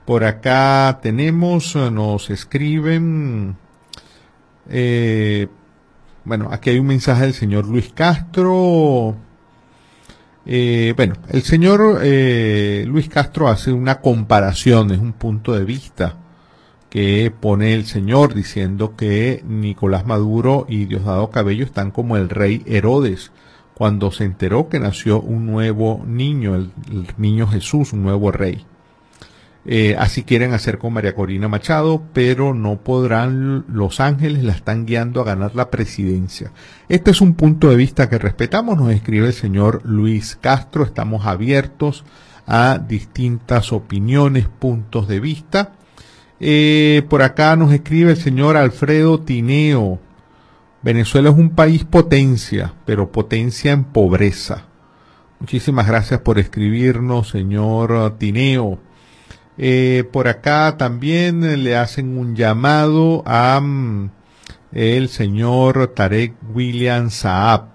Por 0.07 0.25
acá 0.25 1.01
tenemos, 1.03 1.77
eh, 1.77 1.91
nos 1.91 2.31
escriben, 2.31 3.59
eh, 4.71 5.49
bueno, 6.25 6.49
aquí 6.51 6.71
hay 6.71 6.79
un 6.79 6.87
mensaje 6.87 7.25
del 7.25 7.35
señor 7.35 7.67
Luis 7.67 7.93
Castro. 7.95 9.15
Bueno, 10.47 11.15
el 11.29 11.43
señor 11.43 12.01
Luis 12.87 13.11
Castro 13.11 13.49
hace 13.49 13.71
una 13.71 14.01
comparación, 14.01 14.93
es 14.93 14.99
un 14.99 15.13
punto 15.13 15.53
de 15.53 15.67
vista 15.67 16.17
que 16.91 17.31
pone 17.31 17.75
el 17.75 17.85
señor 17.87 18.35
diciendo 18.35 18.97
que 18.97 19.43
Nicolás 19.47 20.07
Maduro 20.07 20.67
y 20.69 20.87
Diosdado 20.87 21.31
Cabello 21.31 21.65
están 21.65 21.91
como 21.91 22.17
el 22.17 22.29
rey 22.29 22.63
Herodes 22.67 23.31
cuando 23.79 24.11
se 24.11 24.25
enteró 24.25 24.69
que 24.69 24.81
nació 24.81 25.21
un 25.21 25.47
nuevo 25.47 26.03
niño, 26.05 26.57
el, 26.57 26.73
niño 27.17 27.47
Jesús, 27.47 27.93
un 27.93 28.03
nuevo 28.03 28.33
rey. 28.33 28.67
Eh, 29.65 29.95
así 29.99 30.25
quieren 30.25 30.53
hacer 30.53 30.79
con 30.79 30.95
María 30.95 31.15
Corina 31.15 31.47
Machado, 31.47 32.03
pero 32.13 32.55
no 32.55 32.79
podrán, 32.79 33.67
Los 33.69 34.01
Ángeles 34.01 34.43
la 34.43 34.53
están 34.53 34.87
guiando 34.87 35.21
a 35.21 35.25
ganar 35.25 35.55
la 35.55 35.71
presidencia. 35.71 36.51
Este 36.89 37.13
es 37.13 37.21
un 37.21 37.35
punto 37.35 37.69
de 37.69 37.77
vista 37.77 38.09
que 38.09 38.19
respetamos, 38.19 38.79
nos 38.79 38.91
escribe 38.91 39.29
el 39.29 39.33
señor 39.35 39.83
Luis 39.85 40.37
Castro, 40.41 40.85
estamos 40.85 41.27
abiertos 41.27 42.05
a 42.49 42.79
distintas 42.79 43.73
opiniones, 43.73 44.49
puntos 44.49 45.07
de 45.07 45.21
vista. 45.21 45.73
Eh, 46.41 47.03
por 47.09 47.23
acá 47.23 47.57
nos 47.57 47.73
escribe 47.73 48.13
el 48.13 48.17
señor 48.17 48.57
Alfredo 48.57 49.21
Tineo. 49.21 49.99
Venezuela 50.83 51.31
es 51.31 51.37
un 51.37 51.51
país 51.51 51.85
potencia, 51.85 52.75
pero 52.85 53.11
potencia 53.11 53.73
en 53.73 53.85
pobreza. 53.85 54.65
Muchísimas 55.41 55.87
gracias 55.87 56.21
por 56.21 56.39
escribirnos, 56.39 57.29
señor 57.29 58.17
Tineo. 58.19 58.79
Eh, 59.57 60.05
por 60.13 60.29
acá 60.29 60.77
también 60.79 61.65
le 61.65 61.77
hacen 61.77 62.17
un 62.17 62.37
llamado 62.37 63.25
a 63.27 63.61
mm, 63.61 64.11
el 64.73 65.09
señor 65.09 65.89
Tarek 65.95 66.35
William 66.55 67.11
Saab. 67.11 67.67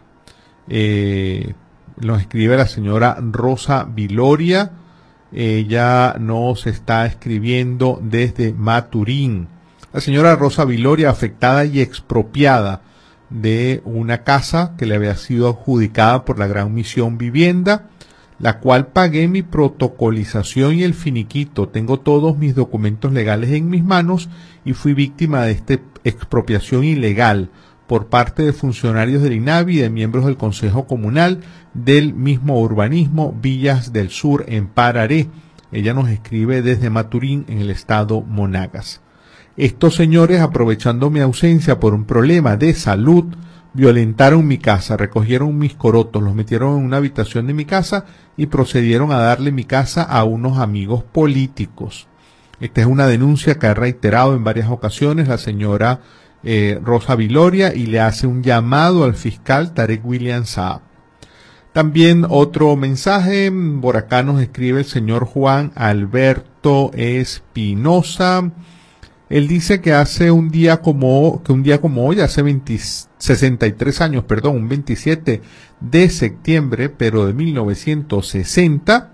Eh, 0.70 1.54
nos 1.98 2.22
escribe 2.22 2.56
la 2.56 2.68
señora 2.68 3.18
Rosa 3.20 3.84
Viloria. 3.84 4.72
Ella 5.34 6.16
nos 6.20 6.68
está 6.68 7.06
escribiendo 7.06 8.00
desde 8.02 8.54
Maturín. 8.54 9.48
La 9.92 10.02
señora 10.02 10.36
Rosa 10.36 10.66
Viloria 10.66 11.10
afectada 11.10 11.66
y 11.66 11.82
expropiada 11.82 12.82
de 13.30 13.82
una 13.86 14.24
casa 14.24 14.76
que 14.78 14.86
le 14.86 14.96
había 14.96 15.16
sido 15.16 15.48
adjudicada 15.50 16.24
por 16.26 16.40
la 16.40 16.48
Gran 16.48 16.74
Misión 16.74 17.18
Vivienda 17.18 17.90
la 18.44 18.60
cual 18.60 18.88
pagué 18.88 19.30
mi 19.30 19.42
protocolización 19.42 20.76
y 20.76 20.84
el 20.84 20.94
finiquito. 20.94 21.70
Tengo 21.70 22.02
todos 22.02 22.38
mis 22.38 22.56
documentos 22.56 23.14
legales 23.14 23.52
en 23.52 23.70
mis 23.70 23.86
manos 23.86 24.28
y 24.66 24.74
fui 24.74 24.94
víctima 24.94 25.44
de 25.44 25.54
esta 25.54 25.80
expropiación 26.04 26.84
ilegal 26.84 27.50
por 27.88 28.08
parte 28.08 28.44
de 28.44 28.54
funcionarios 28.54 29.22
del 29.22 29.34
INAVI 29.34 29.78
y 29.78 29.82
de 29.82 29.90
miembros 29.90 30.26
del 30.26 30.38
Consejo 30.38 30.88
Comunal 30.88 31.42
del 31.74 32.14
mismo 32.14 32.60
urbanismo 32.60 33.36
Villas 33.42 33.94
del 33.94 34.10
Sur 34.10 34.46
en 34.48 34.68
Pararé. 34.68 35.28
Ella 35.72 35.94
nos 35.94 36.10
escribe 36.10 36.62
desde 36.62 36.90
Maturín 36.90 37.46
en 37.48 37.60
el 37.60 37.70
estado 37.70 38.22
Monagas. 38.22 39.02
Estos 39.58 39.96
señores, 39.96 40.42
aprovechando 40.42 41.10
mi 41.10 41.20
ausencia 41.20 41.80
por 41.80 41.94
un 41.94 42.06
problema 42.06 42.58
de 42.58 42.74
salud, 42.74 43.26
violentaron 43.74 44.48
mi 44.48 44.58
casa, 44.58 44.98
recogieron 44.98 45.58
mis 45.58 45.76
corotos, 45.76 46.24
los 46.24 46.34
metieron 46.34 46.78
en 46.78 46.86
una 46.86 46.98
habitación 46.98 47.48
de 47.48 47.54
mi 47.54 47.66
casa 47.66 48.06
y 48.38 48.48
procedieron 48.48 49.12
a 49.12 49.18
darle 49.18 49.52
mi 49.52 49.64
casa 49.64 50.04
a 50.04 50.24
unos 50.24 50.58
amigos 50.58 51.04
políticos. 51.04 52.08
Esta 52.60 52.82
es 52.82 52.88
una 52.88 53.08
denuncia 53.08 53.60
que 53.60 53.68
ha 53.68 53.74
reiterado 53.74 54.36
en 54.36 54.44
varias 54.44 54.70
ocasiones 54.70 55.28
la 55.28 55.38
señora 55.38 56.02
eh, 56.44 56.80
Rosa 56.84 57.16
Viloria 57.16 57.74
y 57.74 57.86
le 57.86 58.00
hace 58.00 58.28
un 58.28 58.44
llamado 58.44 59.04
al 59.04 59.16
fiscal 59.16 59.74
Tarek 59.74 60.06
William 60.06 60.46
Saab. 60.46 60.82
También 61.74 62.26
otro 62.30 62.76
mensaje, 62.76 63.52
por 63.82 63.98
acá 63.98 64.22
nos 64.22 64.40
escribe 64.40 64.80
el 64.80 64.86
señor 64.86 65.26
Juan 65.26 65.72
Alberto 65.74 66.92
Espinosa. 66.94 68.52
Él 69.28 69.48
dice 69.48 69.82
que 69.82 69.94
hace 69.94 70.30
un 70.30 70.52
día 70.52 70.82
como, 70.82 71.42
que 71.42 71.52
un 71.52 71.64
día 71.64 71.82
como 71.82 72.06
hoy, 72.06 72.20
hace 72.20 72.44
20, 72.44 72.78
63 73.18 74.02
años, 74.02 74.26
perdón, 74.26 74.58
un 74.58 74.70
27 74.70 75.42
de 75.80 76.10
septiembre, 76.10 76.90
pero 76.90 77.26
de 77.26 77.34
1960, 77.34 79.12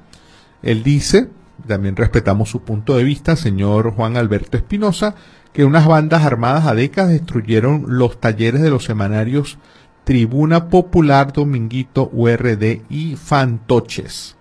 él 0.61 0.83
dice, 0.83 1.29
también 1.65 1.95
respetamos 1.95 2.49
su 2.49 2.63
punto 2.63 2.97
de 2.97 3.05
vista, 3.05 3.37
señor 3.37 3.93
Juan 3.93 4.17
Alberto 4.17 4.57
Espinosa, 4.57 5.15
que 5.53 5.65
unas 5.65 5.87
bandas 5.87 6.23
armadas 6.23 6.65
a 6.65 6.75
décadas 6.75 7.11
destruyeron 7.11 7.85
los 7.87 8.19
talleres 8.19 8.61
de 8.61 8.69
los 8.69 8.85
semanarios 8.85 9.57
Tribuna 10.03 10.69
Popular, 10.69 11.33
Dominguito, 11.33 12.09
URD 12.11 12.81
y 12.89 13.15
Fantoches. 13.15 14.37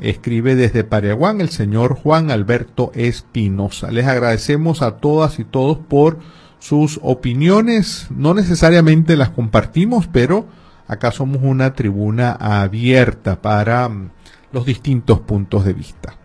Escribe 0.00 0.56
desde 0.56 0.84
Paraguán 0.84 1.40
el 1.40 1.50
señor 1.50 1.94
Juan 1.94 2.30
Alberto 2.30 2.90
Espinosa. 2.94 3.92
Les 3.92 4.06
agradecemos 4.06 4.82
a 4.82 4.96
todas 4.96 5.38
y 5.38 5.44
todos 5.44 5.78
por 5.78 6.18
sus 6.58 6.98
opiniones. 7.02 8.08
No 8.10 8.34
necesariamente 8.34 9.16
las 9.16 9.30
compartimos, 9.30 10.08
pero 10.08 10.46
acá 10.88 11.12
somos 11.12 11.42
una 11.42 11.74
tribuna 11.74 12.32
abierta 12.32 13.40
para 13.40 13.88
mm, 13.88 14.10
los 14.52 14.66
distintos 14.66 15.20
puntos 15.20 15.64
de 15.64 15.74
vista. 15.74 16.17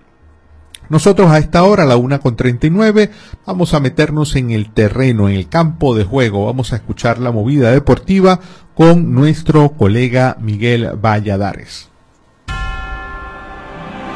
Nosotros 0.93 1.31
a 1.31 1.39
esta 1.39 1.63
hora, 1.63 1.81
a 1.81 1.85
la 1.87 1.97
una 1.97 2.19
con 2.19 2.35
39, 2.35 3.09
vamos 3.47 3.73
a 3.73 3.79
meternos 3.79 4.35
en 4.35 4.51
el 4.51 4.71
terreno, 4.71 5.27
en 5.27 5.33
el 5.33 5.49
campo 5.49 5.95
de 5.95 6.03
juego. 6.03 6.45
Vamos 6.45 6.71
a 6.71 6.75
escuchar 6.75 7.17
la 7.17 7.31
movida 7.31 7.71
deportiva 7.71 8.39
con 8.75 9.11
nuestro 9.11 9.71
colega 9.71 10.37
Miguel 10.39 10.91
Valladares. 11.03 11.89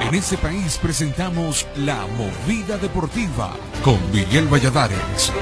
En 0.08 0.14
este 0.14 0.38
país 0.38 0.78
presentamos 0.80 1.66
La 1.78 2.06
Movida 2.16 2.78
Deportiva 2.78 3.56
con 3.84 3.98
Miguel 4.14 4.46
Valladares. 4.46 5.34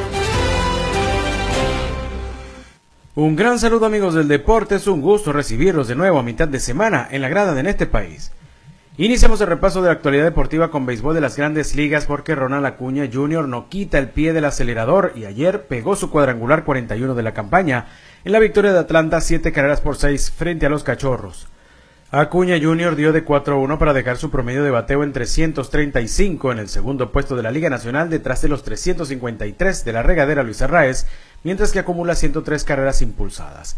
Un 3.16 3.36
gran 3.36 3.60
saludo 3.60 3.88
amigos 3.88 4.14
del 4.14 4.30
deporte, 4.30 4.76
es 4.76 4.88
un 4.88 5.02
gusto 5.02 5.34
recibirlos 5.34 5.90
de 5.90 5.96
nuevo 5.96 6.18
a 6.18 6.24
mitad 6.24 6.48
de 6.48 6.62
semana 6.62 7.10
en 7.12 7.22
la 7.22 7.28
grada 7.28 7.54
de 7.54 7.60
En 7.60 7.68
este 7.68 7.88
país. 7.88 8.32
Iniciamos 8.98 9.42
el 9.42 9.48
repaso 9.48 9.82
de 9.82 9.88
la 9.88 9.92
actualidad 9.92 10.24
deportiva 10.24 10.72
con 10.72 10.86
béisbol 10.86 11.16
de 11.16 11.20
las 11.20 11.36
grandes 11.36 11.76
ligas 11.76 12.06
porque 12.06 12.34
Ronald 12.34 12.66
Acuña 12.66 13.10
Jr. 13.12 13.46
no 13.46 13.68
quita 13.68 13.98
el 13.98 14.08
pie 14.08 14.32
del 14.32 14.46
acelerador 14.46 15.12
y 15.16 15.26
ayer 15.26 15.68
pegó 15.68 15.98
su 15.98 16.10
cuadrangular 16.10 16.64
41 16.64 17.14
de 17.14 17.24
la 17.24 17.34
campaña 17.34 17.88
en 18.24 18.32
la 18.32 18.40
victoria 18.40 18.72
de 18.72 18.80
Atlanta 18.80 19.20
7 19.20 19.52
carreras 19.52 19.82
por 19.82 19.98
6 19.98 20.32
frente 20.32 20.66
a 20.66 20.70
los 20.70 20.86
Cachorros. 20.86 21.50
Acuña 22.10 22.58
Jr. 22.58 22.96
dio 22.96 23.12
de 23.12 23.26
4-1 23.26 23.78
para 23.78 23.92
dejar 23.92 24.16
su 24.16 24.32
promedio 24.32 24.64
de 24.64 24.72
bateo 24.72 25.04
en 25.04 25.12
335 25.12 26.54
en 26.54 26.60
el 26.60 26.70
segundo 26.70 27.12
puesto 27.12 27.36
de 27.36 27.44
la 27.44 27.52
Liga 27.52 27.70
Nacional 27.70 28.10
detrás 28.10 28.42
de 28.44 28.48
los 28.48 28.64
353 28.64 29.84
de 29.84 29.92
la 29.92 30.04
regadera 30.04 30.42
Luis 30.42 30.62
Arraez, 30.62 31.06
mientras 31.44 31.74
que 31.74 31.80
acumula 31.80 32.16
103 32.16 32.64
carreras 32.64 33.02
impulsadas. 33.02 33.76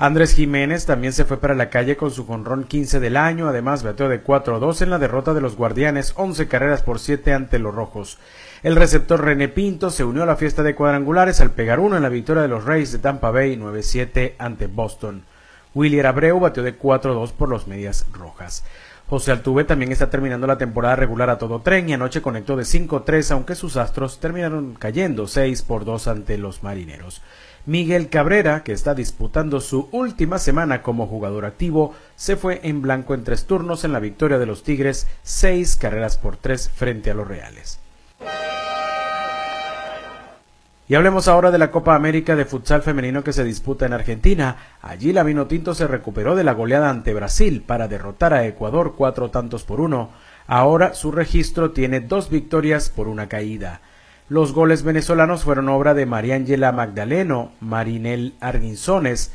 Andrés 0.00 0.32
Jiménez 0.34 0.86
también 0.86 1.12
se 1.12 1.24
fue 1.24 1.38
para 1.38 1.56
la 1.56 1.70
calle 1.70 1.96
con 1.96 2.12
su 2.12 2.24
jonrón 2.24 2.62
15 2.62 3.00
del 3.00 3.16
año, 3.16 3.48
además 3.48 3.82
bateó 3.82 4.08
de 4.08 4.22
4-2 4.22 4.82
en 4.82 4.90
la 4.90 4.98
derrota 5.00 5.34
de 5.34 5.40
los 5.40 5.56
Guardianes, 5.56 6.12
11 6.14 6.46
carreras 6.46 6.82
por 6.84 7.00
7 7.00 7.32
ante 7.32 7.58
los 7.58 7.74
Rojos. 7.74 8.20
El 8.62 8.76
receptor 8.76 9.24
René 9.24 9.48
Pinto 9.48 9.90
se 9.90 10.04
unió 10.04 10.22
a 10.22 10.26
la 10.26 10.36
fiesta 10.36 10.62
de 10.62 10.76
cuadrangulares 10.76 11.40
al 11.40 11.50
pegar 11.50 11.80
uno 11.80 11.96
en 11.96 12.04
la 12.04 12.10
victoria 12.10 12.42
de 12.42 12.48
los 12.48 12.64
Rays 12.64 12.92
de 12.92 13.00
Tampa 13.00 13.32
Bay 13.32 13.56
9-7 13.56 14.34
ante 14.38 14.68
Boston. 14.68 15.24
William 15.74 16.06
Abreu 16.06 16.38
batió 16.38 16.62
de 16.62 16.78
4-2 16.78 17.32
por 17.32 17.48
los 17.48 17.66
Medias 17.66 18.06
Rojas. 18.12 18.62
José 19.08 19.32
Altuve 19.32 19.64
también 19.64 19.90
está 19.90 20.10
terminando 20.10 20.46
la 20.46 20.58
temporada 20.58 20.94
regular 20.94 21.28
a 21.30 21.38
todo 21.38 21.60
tren 21.62 21.88
y 21.88 21.94
anoche 21.94 22.22
conectó 22.22 22.56
de 22.56 22.64
5-3 22.64 23.32
aunque 23.32 23.56
sus 23.56 23.76
astros 23.76 24.20
terminaron 24.20 24.74
cayendo 24.74 25.26
6 25.26 25.62
por 25.62 25.84
2 25.84 26.06
ante 26.06 26.38
los 26.38 26.62
marineros. 26.62 27.20
Miguel 27.68 28.08
Cabrera, 28.08 28.64
que 28.64 28.72
está 28.72 28.94
disputando 28.94 29.60
su 29.60 29.90
última 29.92 30.38
semana 30.38 30.80
como 30.80 31.06
jugador 31.06 31.44
activo, 31.44 31.92
se 32.16 32.36
fue 32.36 32.60
en 32.62 32.80
blanco 32.80 33.12
en 33.12 33.24
tres 33.24 33.44
turnos 33.44 33.84
en 33.84 33.92
la 33.92 34.00
victoria 34.00 34.38
de 34.38 34.46
los 34.46 34.62
Tigres, 34.62 35.06
6 35.22 35.76
carreras 35.76 36.16
por 36.16 36.38
3 36.38 36.70
frente 36.70 37.10
a 37.10 37.14
los 37.14 37.28
Reales. 37.28 37.78
Y 40.88 40.94
hablemos 40.94 41.28
ahora 41.28 41.50
de 41.50 41.58
la 41.58 41.70
Copa 41.70 41.94
América 41.94 42.36
de 42.36 42.46
futsal 42.46 42.80
femenino 42.80 43.22
que 43.22 43.34
se 43.34 43.44
disputa 43.44 43.84
en 43.84 43.92
Argentina. 43.92 44.56
Allí 44.80 45.12
la 45.12 45.26
Tinto 45.46 45.74
se 45.74 45.86
recuperó 45.86 46.36
de 46.36 46.44
la 46.44 46.54
goleada 46.54 46.88
ante 46.88 47.12
Brasil 47.12 47.62
para 47.66 47.86
derrotar 47.86 48.32
a 48.32 48.46
Ecuador 48.46 48.94
cuatro 48.96 49.30
tantos 49.30 49.64
por 49.64 49.82
uno. 49.82 50.08
Ahora 50.46 50.94
su 50.94 51.12
registro 51.12 51.72
tiene 51.72 52.00
dos 52.00 52.30
victorias 52.30 52.88
por 52.88 53.08
una 53.08 53.28
caída. 53.28 53.82
Los 54.30 54.52
goles 54.52 54.82
venezolanos 54.82 55.42
fueron 55.44 55.70
obra 55.70 55.94
de 55.94 56.04
Mariángela 56.04 56.70
Magdaleno, 56.70 57.52
Marinel 57.60 58.34
Arguinzones, 58.40 59.32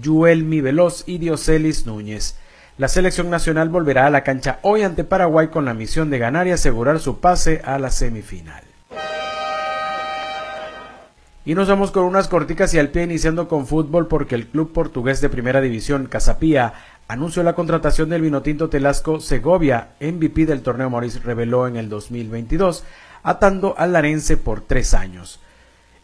Yuelmi 0.00 0.60
Veloz 0.60 1.02
y 1.06 1.18
Dioselis 1.18 1.84
Núñez. 1.84 2.36
La 2.78 2.86
selección 2.86 3.28
nacional 3.28 3.70
volverá 3.70 4.06
a 4.06 4.10
la 4.10 4.22
cancha 4.22 4.60
hoy 4.62 4.82
ante 4.82 5.02
Paraguay 5.02 5.48
con 5.48 5.64
la 5.64 5.74
misión 5.74 6.10
de 6.10 6.18
ganar 6.18 6.46
y 6.46 6.52
asegurar 6.52 7.00
su 7.00 7.18
pase 7.18 7.60
a 7.64 7.78
la 7.80 7.90
semifinal. 7.90 8.62
Y 11.44 11.54
nos 11.54 11.68
vamos 11.68 11.90
con 11.90 12.04
unas 12.04 12.28
corticas 12.28 12.72
y 12.74 12.78
al 12.78 12.90
pie 12.90 13.02
iniciando 13.02 13.48
con 13.48 13.66
fútbol 13.66 14.06
porque 14.06 14.36
el 14.36 14.46
club 14.46 14.72
portugués 14.72 15.20
de 15.20 15.28
primera 15.28 15.60
división 15.60 16.06
Casapía 16.06 16.74
anunció 17.08 17.42
la 17.42 17.54
contratación 17.54 18.10
del 18.10 18.22
vinotinto 18.22 18.68
Telasco 18.68 19.20
Segovia, 19.20 19.90
MVP 20.00 20.46
del 20.46 20.62
torneo 20.62 20.90
Moris 20.90 21.22
reveló 21.22 21.66
en 21.66 21.76
el 21.76 21.88
2022, 21.88 22.84
atando 23.26 23.74
al 23.76 23.92
larense 23.92 24.36
por 24.36 24.60
tres 24.60 24.94
años. 24.94 25.40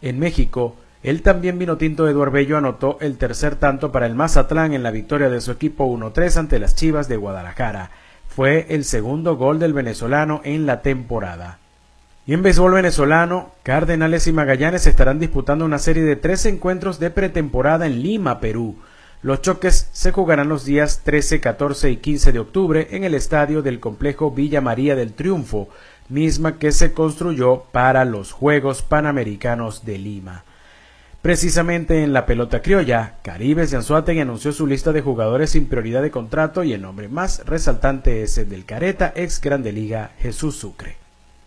En 0.03 0.19
México, 0.19 0.75
el 1.05 1.23
también 1.23 1.57
vinotinto 1.57 2.09
Eduardo 2.09 2.33
Bello 2.33 2.59
anotó 2.59 2.99
el 3.01 3.17
tercer 3.17 3.55
tanto 3.55 3.93
para 3.93 4.07
el 4.07 4.17
Mazatlán 4.17 4.75
en 4.75 4.83
la 4.83 4.91
victoria 4.91 5.29
de 5.29 5.41
su 5.41 5.53
equipo 5.53 5.87
1-3 5.87 6.37
ante 6.37 6.59
las 6.59 6.75
Chivas 6.75 7.09
de 7.09 7.17
Guadalajara. 7.17 7.93
Fue 8.27 8.67
el 8.71 8.85
segundo 8.85 9.37
gol 9.37 9.61
del 9.61 9.73
venezolano 9.73 10.41
en 10.43 10.67
la 10.67 10.83
temporada. 10.83 11.59
Y 12.27 12.35
en 12.35 12.43
béisbol 12.43 12.75
venezolano, 12.75 13.53
Cardenales 13.63 14.27
y 14.27 14.33
Magallanes 14.33 14.89
estarán 14.89 15.21
disputando 15.21 15.65
una 15.65 15.79
serie 15.79 16.03
de 16.03 16.17
tres 16.17 16.45
encuentros 16.47 16.99
de 16.99 17.11
pretemporada 17.11 17.87
en 17.87 18.03
Lima, 18.03 18.41
Perú. 18.41 18.77
Los 19.23 19.43
choques 19.43 19.89
se 19.93 20.11
jugarán 20.11 20.49
los 20.49 20.65
días 20.65 21.03
13, 21.05 21.41
14 21.41 21.89
y 21.89 21.97
15 21.99 22.33
de 22.33 22.39
octubre 22.41 22.89
en 22.91 23.05
el 23.05 23.15
estadio 23.15 23.63
del 23.63 23.79
complejo 23.79 24.33
Villa 24.33 24.61
María 24.61 24.97
del 24.97 25.13
Triunfo, 25.13 25.69
misma 26.09 26.59
que 26.59 26.73
se 26.73 26.93
construyó 26.93 27.65
para 27.73 28.05
los 28.05 28.33
Juegos 28.33 28.83
Panamericanos 28.83 29.85
de 29.85 29.99
Lima. 29.99 30.45
Precisamente 31.23 32.03
en 32.03 32.13
la 32.13 32.27
pelota 32.27 32.63
criolla, 32.63 33.15
Caribes 33.23 33.73
Anzuategui 33.73 34.21
anunció 34.21 34.53
su 34.53 34.67
lista 34.67 34.93
de 34.93 35.03
jugadores 35.03 35.51
sin 35.51 35.67
prioridad 35.67 36.03
de 36.03 36.11
contrato 36.11 36.65
y 36.65 36.73
el 36.73 36.83
nombre 36.83 37.09
más 37.09 37.47
resaltante 37.47 38.25
es 38.25 38.37
el 38.39 38.49
del 38.49 38.65
Careta, 38.65 39.13
ex 39.15 39.41
Grande 39.41 39.71
Liga 39.71 40.11
Jesús 40.19 40.57
Sucre. 40.57 40.97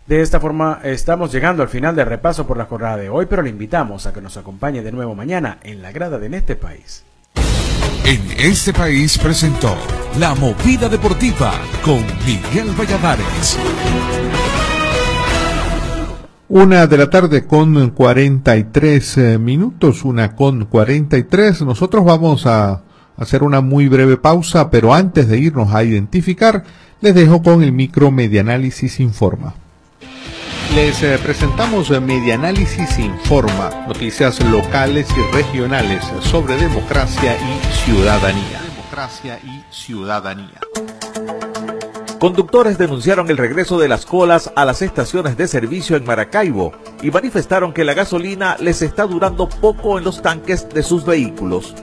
De 0.08 0.22
esta 0.22 0.40
forma 0.40 0.80
estamos 0.84 1.32
llegando 1.32 1.62
al 1.62 1.70
final 1.70 1.96
del 1.96 2.06
repaso 2.06 2.48
por 2.48 2.58
la 2.58 2.66
jornada 2.66 2.96
de 2.96 3.10
hoy, 3.10 3.26
pero 3.26 3.42
le 3.42 3.50
invitamos 3.50 4.06
a 4.06 4.14
que 4.14 4.22
nos 4.22 4.38
acompañe 4.38 4.82
de 4.82 4.94
nuevo 4.94 5.14
mañana 5.14 5.58
en 5.64 5.82
la 5.82 5.92
grada 5.92 6.20
de 6.20 6.28
En 6.28 6.36
este 6.36 6.56
país. 6.56 7.04
En 8.06 8.22
este 8.38 8.72
país 8.72 9.18
presentó 9.18 9.76
La 10.20 10.36
Movida 10.36 10.88
Deportiva 10.88 11.54
con 11.84 12.06
Miguel 12.26 12.70
Valladares. 12.80 13.58
Una 16.48 16.86
de 16.86 16.98
la 16.98 17.10
tarde 17.10 17.48
con 17.48 17.90
43 17.90 19.18
eh, 19.18 19.38
minutos, 19.40 20.06
una 20.06 20.36
con 20.36 20.66
43. 20.66 21.64
Nosotros 21.64 22.06
vamos 22.06 22.46
a 22.46 22.84
hacer 23.18 23.42
una 23.42 23.62
muy 23.62 23.88
breve 23.88 24.18
pausa, 24.18 24.70
pero 24.70 24.94
antes 24.94 25.28
de 25.28 25.40
irnos 25.40 25.74
a 25.74 25.84
identificar, 25.84 26.64
les 27.02 27.16
dejo 27.16 27.42
con 27.42 27.64
el 27.64 27.72
micro 27.72 28.12
Medianálisis 28.12 29.00
Informa. 29.00 29.56
Les 30.76 31.02
eh, 31.02 31.18
presentamos 31.24 31.90
Medianálisis 32.00 33.00
Informa, 33.00 33.72
noticias 33.88 34.40
locales 34.46 35.08
y 35.18 35.36
regionales 35.36 36.04
sobre 36.22 36.58
democracia 36.58 37.36
y 37.38 37.74
ciudadanía. 37.86 38.62
Democracia 38.76 39.40
y 39.44 39.64
ciudadanía. 39.74 40.62
Conductores 42.20 42.78
denunciaron 42.78 43.30
el 43.30 43.38
regreso 43.38 43.78
de 43.78 43.90
las 43.90 44.06
colas 44.06 44.52
a 44.56 44.64
las 44.64 44.82
estaciones 44.82 45.36
de 45.36 45.50
servicio 45.50 45.98
en 45.98 46.06
Maracaibo 46.06 46.72
y 47.02 47.12
manifestaron 47.12 47.74
que 47.74 47.84
la 47.84 47.94
gasolina 47.94 48.56
les 48.60 48.82
está 48.82 49.06
durando 49.06 49.50
poco 49.50 49.98
en 49.98 50.06
los 50.06 50.22
tanques 50.22 50.70
de 50.70 50.82
sus 50.82 51.06
vehículos. 51.06 51.76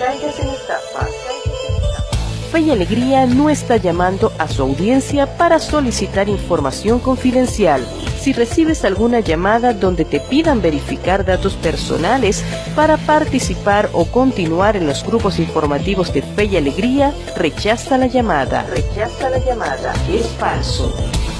Fe 2.51 2.59
y 2.59 2.69
Alegría 2.69 3.25
no 3.25 3.49
está 3.49 3.77
llamando 3.77 4.31
a 4.37 4.47
su 4.47 4.61
audiencia 4.61 5.35
para 5.35 5.57
solicitar 5.57 6.29
información 6.29 6.99
confidencial. 6.99 7.83
Si 8.25 8.33
recibes 8.33 8.83
alguna 8.85 9.19
llamada 9.19 9.71
donde 9.71 10.03
te 10.03 10.19
pidan 10.19 10.59
verificar 10.59 11.25
datos 11.25 11.53
personales 11.53 12.43
para 12.75 12.97
participar 12.97 13.87
o 13.93 14.05
continuar 14.05 14.75
en 14.75 14.87
los 14.87 15.03
grupos 15.03 15.37
informativos 15.37 16.11
de 16.11 16.23
Fe 16.23 16.45
y 16.45 16.57
Alegría, 16.57 17.13
rechaza 17.37 17.99
la 17.99 18.07
llamada. 18.07 18.63
Rechaza 18.63 19.29
la 19.29 19.37
llamada. 19.37 19.93
Es 20.11 20.25
falso. 20.39 20.91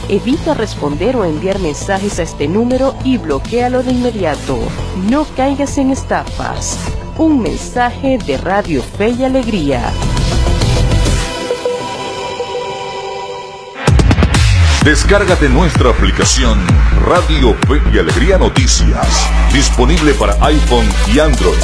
Evita 0.10 0.54
responder 0.54 1.16
o 1.16 1.26
enviar 1.26 1.58
mensajes 1.58 2.20
a 2.20 2.22
este 2.22 2.48
número 2.48 2.94
y 3.04 3.18
bloquealo 3.18 3.82
de 3.82 3.92
inmediato. 3.92 4.60
No 5.10 5.26
caigas 5.36 5.80
en 5.80 5.90
estafas. 5.90 6.78
Un 7.18 7.42
mensaje 7.42 8.20
de 8.20 8.38
Radio 8.38 8.84
Fe 8.84 9.10
y 9.10 9.24
Alegría. 9.24 9.92
Descárgate 14.86 15.50
nuestra 15.50 15.90
aplicación 15.90 16.64
Radio 17.08 17.56
Fe 17.68 17.82
y 17.92 17.98
Alegría 17.98 18.38
Noticias, 18.38 19.28
disponible 19.52 20.14
para 20.14 20.34
iPhone 20.46 20.88
y 21.12 21.18
Android. 21.18 21.58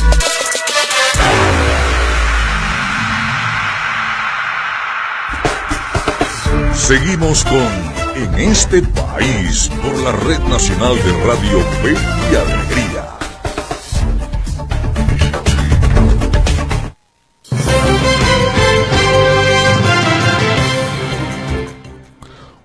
Seguimos 6.73 7.43
con 7.43 7.69
En 8.15 8.33
este 8.39 8.81
país 8.81 9.69
por 9.83 9.99
la 9.99 10.13
Red 10.13 10.39
Nacional 10.49 10.95
de 10.95 11.23
Radio 11.23 11.59
Fe 11.83 11.93
y 12.31 12.35
Alegría. 12.35 13.00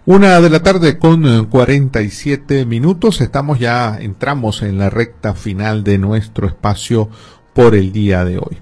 Una 0.09 0.41
de 0.41 0.51
la 0.51 0.63
tarde 0.63 1.01
con 1.01 1.27
eh, 1.27 1.49
47 1.51 2.65
minutos. 2.65 3.21
Estamos 3.21 3.59
ya, 3.59 3.99
entramos 3.99 4.63
en 4.63 4.79
la 4.79 4.89
recta 4.89 5.35
final 5.35 5.83
de 5.83 5.99
nuestro 5.99 6.47
espacio 6.47 7.09
por 7.53 7.75
el 7.75 7.91
día 7.91 8.25
de 8.25 8.39
hoy. 8.39 8.59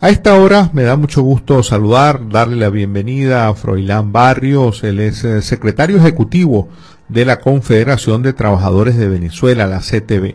A 0.00 0.08
esta 0.08 0.34
hora 0.34 0.70
me 0.72 0.82
da 0.82 0.96
mucho 0.96 1.22
gusto 1.22 1.62
saludar, 1.62 2.28
darle 2.28 2.56
la 2.56 2.70
bienvenida 2.70 3.46
a 3.46 3.54
Froilán 3.54 4.10
Barrios, 4.10 4.82
él 4.82 4.98
es 4.98 5.22
eh, 5.22 5.42
secretario 5.42 5.96
ejecutivo 5.98 6.68
de 7.08 7.24
la 7.24 7.38
Confederación 7.38 8.24
de 8.24 8.32
Trabajadores 8.32 8.96
de 8.96 9.08
Venezuela, 9.08 9.68
la 9.68 9.78
CTV. 9.78 10.34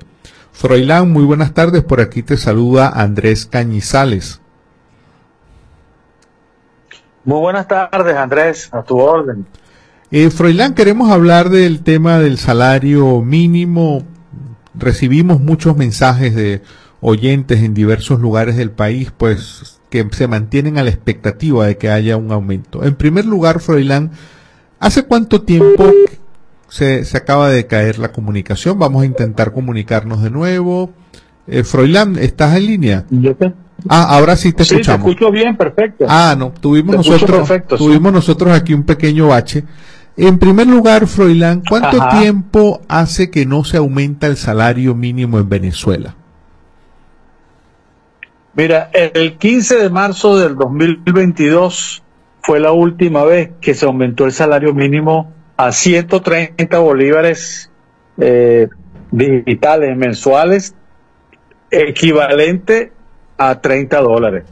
Froilán, 0.54 1.12
muy 1.12 1.26
buenas 1.26 1.54
tardes, 1.54 1.84
por 1.84 2.00
aquí 2.00 2.24
te 2.24 2.38
saluda 2.38 2.88
Andrés 2.88 3.46
Cañizales. 3.46 4.40
Muy 7.26 7.42
buenas 7.42 7.68
tardes, 7.68 8.16
Andrés, 8.16 8.70
a 8.72 8.82
tu 8.84 8.98
orden. 9.00 9.46
Eh, 10.12 10.30
Froilán, 10.32 10.74
queremos 10.74 11.12
hablar 11.12 11.50
del 11.50 11.82
tema 11.82 12.18
del 12.20 12.38
salario 12.38 13.22
mínimo. 13.22 14.04
Recibimos 14.76 15.40
muchos 15.40 15.78
mensajes 15.78 16.34
de 16.36 16.62
oyentes 17.02 17.62
en 17.62 17.74
diversos 17.74 18.20
lugares 18.20 18.56
del 18.58 18.72
país, 18.72 19.12
pues 19.16 19.80
que 19.90 20.08
se 20.12 20.28
mantienen 20.28 20.78
a 20.78 20.84
la 20.84 20.90
expectativa 20.90 21.66
de 21.68 21.78
que 21.78 21.90
haya 21.90 22.18
un 22.18 22.32
aumento. 22.32 22.84
En 22.84 22.96
primer 22.96 23.26
lugar, 23.26 23.60
Froilán, 23.60 24.12
¿hace 24.80 25.04
cuánto 25.04 25.42
tiempo 25.42 25.92
se, 26.68 27.06
se 27.06 27.18
acaba 27.18 27.50
de 27.50 27.68
caer 27.68 28.00
la 28.00 28.12
comunicación? 28.12 28.78
Vamos 28.80 29.04
a 29.04 29.06
intentar 29.06 29.52
comunicarnos 29.54 30.22
de 30.24 30.30
nuevo. 30.32 30.92
Eh, 31.48 31.64
Froilán, 31.64 32.18
¿estás 32.18 32.56
en 32.58 32.66
línea? 32.66 33.06
Yo 33.10 33.36
te- 33.36 33.54
Ah, 33.88 34.18
ahora 34.18 34.36
sí 34.36 34.52
te 34.52 34.66
sí, 34.66 34.72
te 34.72 34.76
escuchamos. 34.82 35.08
escucho 35.10 35.32
bien, 35.32 35.56
perfecto. 35.56 36.06
Ah, 36.10 36.36
no, 36.38 36.52
tuvimos 36.52 36.92
Te 36.92 36.98
nosotros, 36.98 37.48
perfecto, 37.48 37.78
sí. 37.78 37.84
tuvimos 37.86 38.12
nosotros 38.12 38.52
aquí 38.54 38.74
un 38.74 38.84
pequeño 38.84 39.28
bache. 39.30 39.64
En 40.22 40.38
primer 40.38 40.68
lugar, 40.68 41.08
Froilán, 41.08 41.64
¿cuánto 41.68 42.02
Ajá. 42.02 42.20
tiempo 42.20 42.82
hace 42.90 43.32
que 43.32 43.46
no 43.46 43.64
se 43.64 43.78
aumenta 43.78 44.28
el 44.28 44.36
salario 44.36 44.94
mínimo 44.94 45.40
en 45.40 45.48
Venezuela? 45.48 46.14
Mira, 48.54 48.90
el 48.92 49.38
15 49.38 49.78
de 49.78 49.90
marzo 49.90 50.38
del 50.38 50.58
2022 50.58 52.04
fue 52.42 52.60
la 52.60 52.74
última 52.74 53.24
vez 53.24 53.52
que 53.62 53.74
se 53.74 53.86
aumentó 53.86 54.26
el 54.26 54.34
salario 54.34 54.74
mínimo 54.74 55.32
a 55.56 55.72
130 55.72 56.80
bolívares 56.80 57.72
eh, 58.18 58.68
digitales 59.12 59.96
mensuales, 59.96 60.76
equivalente 61.72 62.92
a 63.38 63.62
30 63.62 64.02
dólares, 64.02 64.44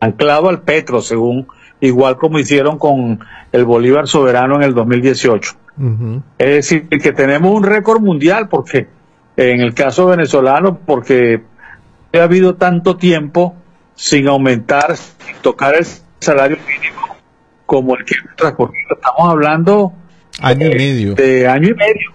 anclado 0.00 0.48
al 0.48 0.62
petro, 0.62 1.02
según 1.02 1.48
igual 1.80 2.16
como 2.18 2.38
hicieron 2.38 2.78
con 2.78 3.20
el 3.52 3.64
bolívar 3.64 4.06
soberano 4.06 4.56
en 4.56 4.62
el 4.62 4.74
2018. 4.74 5.52
Ujú. 5.78 6.22
Es 6.38 6.48
decir, 6.48 6.88
que 6.88 7.12
tenemos 7.12 7.54
un 7.54 7.62
récord 7.64 8.00
mundial, 8.00 8.48
porque 8.48 8.88
en 9.36 9.60
el 9.60 9.74
caso 9.74 10.06
venezolano, 10.06 10.78
porque 10.78 11.42
ha 12.12 12.22
habido 12.22 12.54
tanto 12.56 12.96
tiempo 12.96 13.54
sin 13.94 14.28
aumentar, 14.28 14.96
sin 14.96 15.36
tocar 15.42 15.74
el 15.76 15.86
salario 16.18 16.58
mínimo 16.66 17.00
como 17.66 17.96
el 17.96 18.04
que 18.04 18.14
transcurrido. 18.36 18.94
Estamos 18.94 19.30
hablando 19.30 19.92
Año 20.42 20.66
y 20.66 20.70
eh, 20.72 20.76
medio. 20.76 21.14
de 21.14 21.46
año 21.48 21.68
y 21.68 21.74
medio. 21.74 22.10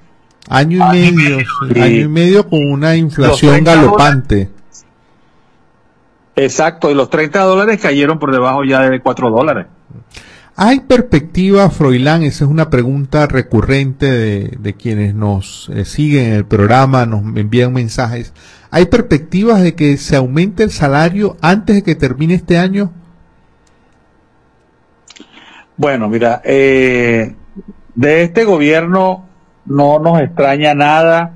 Año 0.48 0.78
y 0.78 0.82
año 0.82 0.96
y 1.10 1.12
medio, 1.14 1.38
y- 1.74 1.80
año 1.80 2.02
y 2.02 2.08
medio 2.08 2.48
con 2.48 2.60
una 2.72 2.96
inflación 2.96 3.52
30 3.64 3.76
galopante. 3.76 4.50
Exacto, 6.36 6.92
y 6.92 6.94
los 6.94 7.10
30 7.10 7.42
dólares 7.44 7.80
cayeron 7.82 8.20
por 8.20 8.32
debajo 8.32 8.64
ya 8.64 8.82
de 8.90 9.00
4 9.00 9.30
dólares. 9.30 9.68
¿Hay 10.58 10.82
perspectiva, 10.82 11.70
Froilán? 11.70 12.24
Esa 12.24 12.46
es 12.46 12.52
una 12.52 12.70
pregunta 12.70 13.28
recurrente 13.28 14.10
de, 14.10 14.54
de 14.58 14.74
quienes 14.74 15.14
nos 15.14 15.70
eh, 15.74 15.84
siguen 15.84 16.28
en 16.28 16.34
el 16.34 16.46
programa, 16.46 17.06
nos 17.06 17.22
envían 17.36 17.74
mensajes. 17.74 18.34
¿Hay 18.72 18.86
perspectivas 18.86 19.62
de 19.62 19.76
que 19.76 19.98
se 19.98 20.16
aumente 20.16 20.64
el 20.64 20.72
salario 20.72 21.38
antes 21.42 21.78
de 21.78 21.84
que 21.84 21.96
termine 21.96 22.36
este 22.36 22.58
año? 22.58 22.92
Bueno, 25.78 26.08
mira, 26.08 26.42
eh, 26.46 27.36
de 27.96 28.24
este 28.24 28.46
gobierno 28.46 29.26
no 29.66 30.00
nos 30.00 30.22
extraña 30.22 30.74
nada 30.74 31.34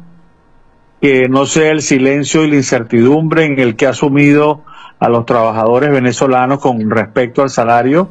que 1.02 1.28
no 1.30 1.46
sea 1.46 1.72
el 1.72 1.82
silencio 1.82 2.44
y 2.44 2.52
la 2.52 2.56
incertidumbre 2.58 3.46
en 3.46 3.60
el 3.60 3.76
que 3.76 3.86
ha 3.86 3.90
asumido 3.90 4.64
a 5.00 5.10
los 5.10 5.26
trabajadores 5.26 5.92
venezolanos 5.92 6.60
con 6.60 6.90
respecto 6.90 7.42
al 7.42 7.50
salario 7.50 8.10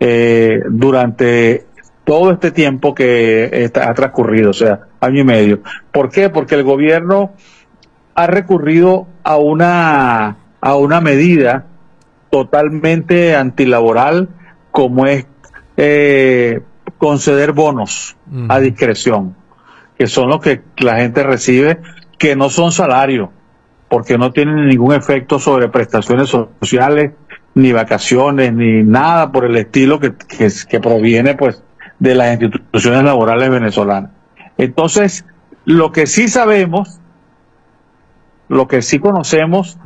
eh, 0.00 0.60
durante 0.68 1.66
todo 2.04 2.32
este 2.32 2.50
tiempo 2.50 2.94
que 2.94 3.48
está- 3.64 3.88
ha 3.90 3.94
transcurrido, 3.94 4.50
o 4.50 4.54
sea, 4.54 4.80
año 5.00 5.20
y 5.20 5.24
medio. 5.24 5.60
¿Por 5.92 6.10
qué? 6.10 6.28
Porque 6.30 6.54
el 6.54 6.62
gobierno 6.64 7.32
ha 8.14 8.26
recurrido 8.26 9.06
a 9.22 9.36
una, 9.36 10.36
a 10.60 10.74
una 10.76 11.00
medida 11.00 11.64
totalmente 12.30 13.36
antilaboral 13.36 14.28
como 14.70 15.06
es 15.06 15.26
eh, 15.76 16.60
conceder 16.98 17.52
bonos 17.52 18.16
a 18.48 18.58
discreción, 18.60 19.36
que 19.96 20.06
son 20.06 20.28
los 20.28 20.40
que 20.40 20.62
la 20.78 20.96
gente 20.96 21.22
recibe, 21.22 21.78
que 22.18 22.34
no 22.36 22.50
son 22.50 22.72
salarios, 22.72 23.28
porque 23.88 24.18
no 24.18 24.32
tienen 24.32 24.66
ningún 24.66 24.94
efecto 24.94 25.38
sobre 25.38 25.68
prestaciones 25.68 26.28
sociales, 26.28 27.12
ni 27.54 27.72
vacaciones, 27.72 28.52
ni 28.52 28.82
nada 28.82 29.30
por 29.30 29.44
el 29.44 29.56
estilo 29.56 30.00
que, 30.00 30.14
que, 30.14 30.48
que 30.68 30.80
proviene 30.80 31.34
pues 31.34 31.62
de 31.98 32.14
las 32.14 32.40
instituciones 32.40 33.04
laborales 33.04 33.50
venezolanas. 33.50 34.10
Entonces, 34.58 35.24
lo 35.64 35.92
que 35.92 36.06
sí 36.06 36.28
sabemos, 36.28 37.00
lo 38.48 38.68
que 38.68 38.82
sí 38.82 38.98
conocemos, 38.98 39.78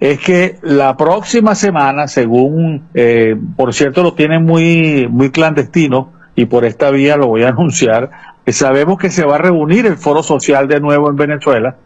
es 0.00 0.18
que 0.20 0.58
la 0.62 0.96
próxima 0.96 1.54
semana, 1.54 2.08
según, 2.08 2.88
eh, 2.94 3.36
por 3.56 3.74
cierto, 3.74 4.02
lo 4.02 4.14
tienen 4.14 4.44
muy, 4.44 5.06
muy 5.10 5.30
clandestino, 5.30 6.12
y 6.34 6.44
por 6.44 6.64
esta 6.64 6.90
vía 6.90 7.16
lo 7.16 7.26
voy 7.26 7.42
a 7.42 7.48
anunciar, 7.50 8.10
sabemos 8.46 8.98
que 8.98 9.10
se 9.10 9.24
va 9.24 9.36
a 9.36 9.38
reunir 9.38 9.86
el 9.86 9.96
Foro 9.96 10.22
Social 10.22 10.68
de 10.68 10.80
nuevo 10.80 11.10
en 11.10 11.16
Venezuela, 11.16 11.76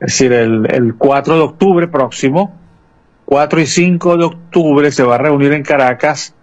es 0.00 0.12
decir, 0.12 0.32
el, 0.32 0.66
el 0.70 0.94
4 0.94 1.36
de 1.36 1.40
octubre 1.40 1.88
próximo, 1.88 2.54
4 3.24 3.60
y 3.60 3.66
5 3.66 4.16
de 4.16 4.24
octubre 4.24 4.90
se 4.92 5.02
va 5.02 5.16
a 5.16 5.18
reunir 5.18 5.52
en 5.52 5.62
Caracas 5.62 6.34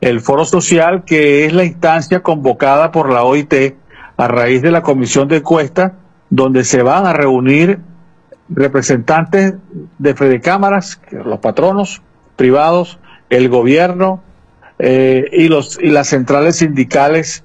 el 0.00 0.20
Foro 0.20 0.44
Social, 0.44 1.04
que 1.04 1.44
es 1.44 1.52
la 1.52 1.64
instancia 1.64 2.20
convocada 2.20 2.90
por 2.90 3.12
la 3.12 3.24
OIT 3.24 3.74
a 4.16 4.28
raíz 4.28 4.62
de 4.62 4.70
la 4.70 4.82
comisión 4.82 5.28
de 5.28 5.38
encuesta, 5.38 5.94
donde 6.30 6.64
se 6.64 6.82
van 6.82 7.06
a 7.06 7.12
reunir 7.12 7.80
representantes 8.48 9.54
de 9.98 10.14
Fede 10.14 10.40
Cámaras, 10.40 11.00
los 11.10 11.38
patronos 11.38 12.02
privados, 12.36 12.98
el 13.28 13.48
gobierno 13.48 14.22
eh, 14.78 15.24
y, 15.32 15.48
los, 15.48 15.78
y 15.80 15.88
las 15.88 16.08
centrales 16.08 16.56
sindicales 16.56 17.44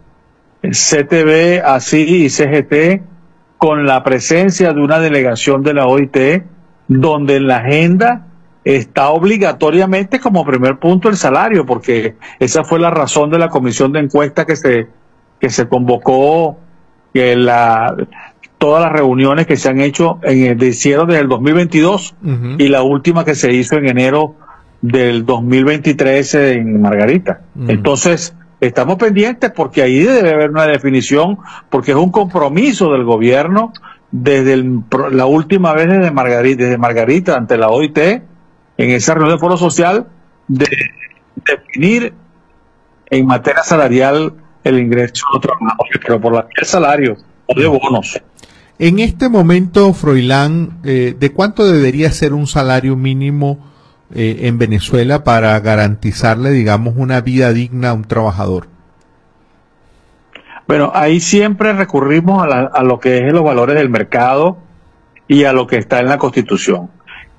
CTB, 0.61 1.63
ASI 1.63 2.25
y 2.25 2.29
CGT, 2.29 3.03
con 3.65 3.87
la 3.87 4.03
presencia 4.03 4.73
de 4.73 4.79
una 4.79 4.99
delegación 4.99 5.63
de 5.63 5.73
la 5.73 5.87
OIT, 5.87 6.43
donde 6.87 7.37
en 7.37 7.47
la 7.47 7.57
agenda 7.57 8.27
está 8.63 9.09
obligatoriamente 9.09 10.19
como 10.19 10.45
primer 10.45 10.77
punto 10.77 11.09
el 11.09 11.17
salario, 11.17 11.65
porque 11.65 12.13
esa 12.39 12.63
fue 12.63 12.79
la 12.79 12.91
razón 12.91 13.31
de 13.31 13.39
la 13.39 13.49
comisión 13.49 13.91
de 13.91 14.01
encuesta 14.01 14.45
que 14.45 14.55
se, 14.55 14.87
que 15.39 15.49
se 15.49 15.67
convocó, 15.67 16.59
que 17.11 17.35
la, 17.35 17.95
todas 18.59 18.83
las 18.83 18.91
reuniones 18.91 19.47
que 19.47 19.57
se 19.57 19.67
han 19.67 19.81
hecho 19.81 20.19
en 20.21 20.45
el 20.45 20.61
hicieron 20.61 21.07
desde 21.07 21.21
el 21.21 21.27
2022 21.27 22.13
y 22.59 22.67
la 22.67 22.83
última 22.83 23.25
que 23.25 23.33
se 23.33 23.51
hizo 23.51 23.77
en 23.77 23.89
enero 23.89 24.35
del 24.83 25.25
2023 25.25 26.35
en 26.35 26.81
Margarita. 26.83 27.41
Entonces, 27.67 28.35
estamos 28.59 28.97
pendientes 28.97 29.51
porque 29.51 29.81
ahí 29.81 29.99
debe 29.99 30.33
haber 30.33 30.49
una 30.49 30.65
definición, 30.65 31.39
porque 31.69 31.91
es 31.91 31.97
un 31.97 32.11
compromiso 32.11 32.91
del 32.91 33.03
gobierno 33.03 33.73
desde 34.11 34.53
el, 34.53 34.81
la 35.11 35.25
última 35.25 35.73
vez 35.73 35.89
desde 35.89 36.11
Margarita, 36.11 36.63
desde 36.63 36.77
Margarita 36.77 37.35
ante 37.35 37.57
la 37.57 37.69
OIT, 37.69 37.97
en 37.97 38.21
esa 38.77 39.13
reunión 39.13 39.37
de 39.37 39.39
foro 39.39 39.57
social, 39.57 40.07
de 40.47 40.67
definir 41.45 42.13
en 43.09 43.25
materia 43.25 43.63
salarial 43.63 44.33
el 44.63 44.79
ingreso 44.79 45.25
de 45.41 45.49
pero 45.99 46.19
por 46.19 46.33
la 46.33 46.41
vía 46.41 46.63
salario 46.63 47.17
o 47.47 47.59
de 47.59 47.67
bonos. 47.67 48.19
En 48.77 48.99
este 48.99 49.29
momento, 49.29 49.93
Froilán, 49.93 50.79
eh, 50.83 51.15
¿de 51.17 51.31
cuánto 51.31 51.65
debería 51.65 52.11
ser 52.11 52.33
un 52.33 52.47
salario 52.47 52.95
mínimo 52.95 53.74
eh, 54.13 54.41
en 54.41 54.57
Venezuela 54.57 55.23
para 55.23 55.59
garantizarle, 55.59 56.51
digamos, 56.51 56.95
una 56.97 57.21
vida 57.21 57.53
digna 57.53 57.89
a 57.89 57.93
un 57.93 58.03
trabajador? 58.03 58.67
Bueno, 60.67 60.91
ahí 60.93 61.19
siempre 61.19 61.73
recurrimos 61.73 62.43
a, 62.43 62.47
la, 62.47 62.59
a 62.73 62.83
lo 62.83 62.99
que 62.99 63.19
es 63.19 63.33
los 63.33 63.43
valores 63.43 63.75
del 63.75 63.89
mercado 63.89 64.57
y 65.27 65.43
a 65.43 65.53
lo 65.53 65.67
que 65.67 65.77
está 65.77 65.99
en 65.99 66.07
la 66.07 66.17
Constitución. 66.17 66.89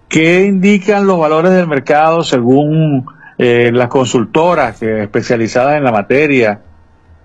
¿Qué 0.09 0.45
indican 0.45 1.07
los 1.07 1.19
valores 1.19 1.53
del 1.53 1.67
mercado 1.67 2.23
según 2.23 3.07
eh, 3.39 3.71
las 3.73 3.89
consultoras 3.89 4.83
especializadas 4.83 5.77
en 5.77 5.85
la 5.85 5.93
materia, 5.93 6.61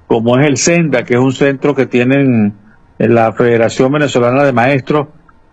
como 0.08 0.38
es 0.38 0.48
el 0.48 0.58
SENDA, 0.58 1.04
que 1.04 1.14
es 1.14 1.20
un 1.20 1.32
centro 1.32 1.76
que 1.76 1.86
tienen 1.86 2.54
en 3.00 3.16
la 3.16 3.32
Federación 3.34 3.92
Venezolana 3.92 4.44
de 4.44 4.52
Maestros, 4.52 5.08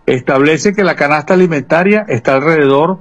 establece 0.06 0.74
que 0.74 0.84
la 0.84 0.96
canasta 0.96 1.34
alimentaria 1.34 2.04
está 2.08 2.34
alrededor 2.34 2.98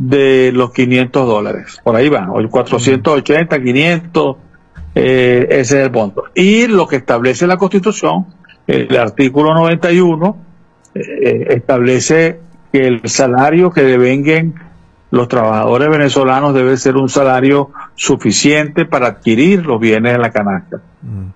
de 0.00 0.50
los 0.54 0.72
500 0.72 1.26
dólares. 1.26 1.78
Por 1.84 1.94
ahí 1.94 2.08
van, 2.08 2.30
o 2.30 2.40
el 2.40 2.48
480, 2.48 3.62
500, 3.62 4.36
eh, 4.94 5.46
ese 5.50 5.60
es 5.60 5.84
el 5.84 5.90
punto. 5.90 6.24
Y 6.34 6.66
lo 6.68 6.88
que 6.88 6.96
establece 6.96 7.46
la 7.46 7.58
Constitución, 7.58 8.26
el 8.66 8.96
artículo 8.96 9.52
91, 9.52 10.36
eh, 10.94 11.46
establece 11.50 12.40
que 12.72 12.86
el 12.86 13.02
salario 13.04 13.70
que 13.70 13.82
devenguen 13.82 14.54
los 15.10 15.28
trabajadores 15.28 15.90
venezolanos 15.90 16.54
debe 16.54 16.78
ser 16.78 16.96
un 16.96 17.10
salario 17.10 17.70
suficiente 17.94 18.86
para 18.86 19.08
adquirir 19.08 19.66
los 19.66 19.78
bienes 19.80 20.12
de 20.12 20.18
la 20.18 20.30
canasta. 20.30 20.80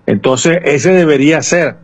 Entonces, 0.07 0.59
ese 0.63 0.91
debería 0.91 1.41
ser. 1.43 1.75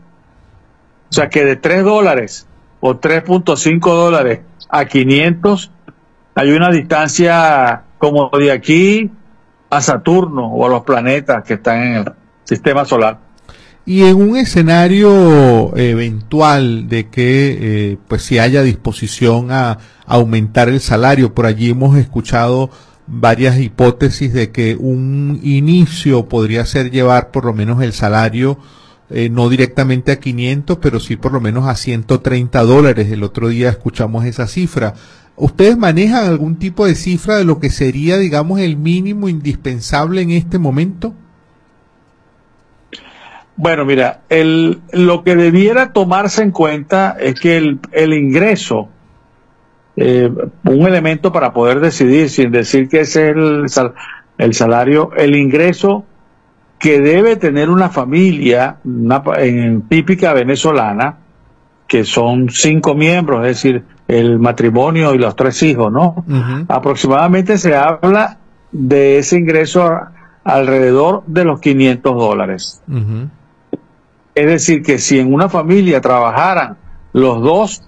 O 1.10 1.14
sea, 1.14 1.30
que 1.30 1.46
de 1.46 1.58
3 1.58 1.84
dólares 1.84 2.48
o 2.80 2.96
3.5 2.96 3.82
dólares 3.82 4.40
a 4.70 4.86
500 4.86 5.72
hay 6.36 6.52
una 6.52 6.70
distancia 6.70 7.84
como 7.98 8.30
de 8.30 8.52
aquí 8.52 9.12
a 9.70 9.82
Saturno 9.82 10.48
o 10.48 10.66
a 10.66 10.70
los 10.70 10.84
planetas 10.84 11.44
que 11.44 11.56
están 11.56 11.82
en 11.84 11.94
el 11.96 12.06
sistema 12.44 12.86
solar. 12.86 13.20
Y 13.86 14.04
en 14.04 14.16
un 14.16 14.38
escenario 14.38 15.76
eventual 15.76 16.88
de 16.88 17.10
que 17.10 17.58
eh, 17.92 17.98
pues 18.08 18.24
si 18.24 18.38
haya 18.38 18.62
disposición 18.62 19.52
a 19.52 19.80
aumentar 20.06 20.70
el 20.70 20.80
salario, 20.80 21.34
por 21.34 21.46
allí 21.46 21.72
hemos 21.72 21.98
escuchado 21.98 22.70
varias 23.08 23.60
hipótesis 23.60 24.34
de 24.34 24.52
que 24.52 24.76
un 24.76 25.40
inicio 25.44 26.30
podría 26.30 26.66
ser 26.66 26.92
llevar 26.92 27.32
por 27.32 27.46
lo 27.46 27.54
menos 27.54 27.82
el 27.82 27.94
salario 27.94 28.60
eh, 29.14 29.30
no 29.30 29.50
directamente 29.50 30.14
a 30.14 30.20
500, 30.22 30.78
pero 30.78 31.02
sí 31.02 31.18
por 31.18 31.34
lo 31.34 31.42
menos 31.42 31.68
a 31.68 31.76
130 31.76 32.64
dólares. 32.64 33.12
El 33.12 33.24
otro 33.24 33.50
día 33.50 33.70
escuchamos 33.70 34.24
esa 34.24 34.48
cifra. 34.48 34.94
¿Ustedes 35.36 35.78
manejan 35.78 36.26
algún 36.26 36.58
tipo 36.58 36.86
de 36.86 36.96
cifra 36.96 37.36
de 37.36 37.46
lo 37.46 37.60
que 37.60 37.70
sería, 37.70 38.18
digamos, 38.18 38.60
el 38.60 38.78
mínimo 38.78 39.30
indispensable 39.30 40.22
en 40.22 40.32
este 40.32 40.60
momento? 40.60 41.14
Bueno, 43.56 43.86
mira, 43.86 44.22
el, 44.30 44.82
lo 44.92 45.24
que 45.24 45.36
debiera 45.36 45.94
tomarse 45.94 46.42
en 46.42 46.52
cuenta 46.52 47.16
es 47.20 47.40
que 47.40 47.58
el, 47.58 47.80
el 47.92 48.14
ingreso, 48.14 48.90
eh, 49.96 50.32
un 50.64 50.88
elemento 50.88 51.32
para 51.32 51.54
poder 51.54 51.80
decidir, 51.80 52.30
sin 52.30 52.52
decir 52.52 52.90
que 52.90 53.02
es 53.02 53.16
el, 53.16 53.70
sal, 53.70 53.94
el 54.38 54.54
salario, 54.54 55.12
el 55.16 55.36
ingreso 55.36 56.06
que 56.80 57.00
debe 57.00 57.36
tener 57.36 57.70
una 57.70 57.90
familia 57.90 58.78
una, 58.84 59.22
en 59.38 59.84
típica 59.84 60.34
venezolana, 60.34 61.18
que 61.88 62.04
son 62.04 62.50
cinco 62.50 62.96
miembros, 62.96 63.46
es 63.46 63.58
decir, 63.58 63.84
el 64.12 64.40
matrimonio 64.40 65.16
y 65.16 65.18
los 65.18 65.38
tres 65.38 65.64
hijos, 65.64 65.90
¿no? 65.92 66.26
Uh 66.28 66.32
-huh. 66.34 66.66
Aproximadamente 66.68 67.58
se 67.58 67.76
habla 67.76 68.38
de 68.74 69.20
ese 69.20 69.38
ingreso 69.38 69.84
a, 69.84 70.12
alrededor 70.44 71.24
de 71.28 71.46
los 71.46 71.62
500 71.62 72.16
dólares. 72.18 72.82
Uh 72.90 72.94
-huh. 72.94 73.30
Es 74.36 74.46
decir, 74.48 74.84
que 74.84 74.98
si 75.00 75.20
en 75.20 75.34
una 75.34 75.48
familia 75.48 76.02
trabajaran 76.02 76.78
los 77.14 77.42
dos, 77.42 77.84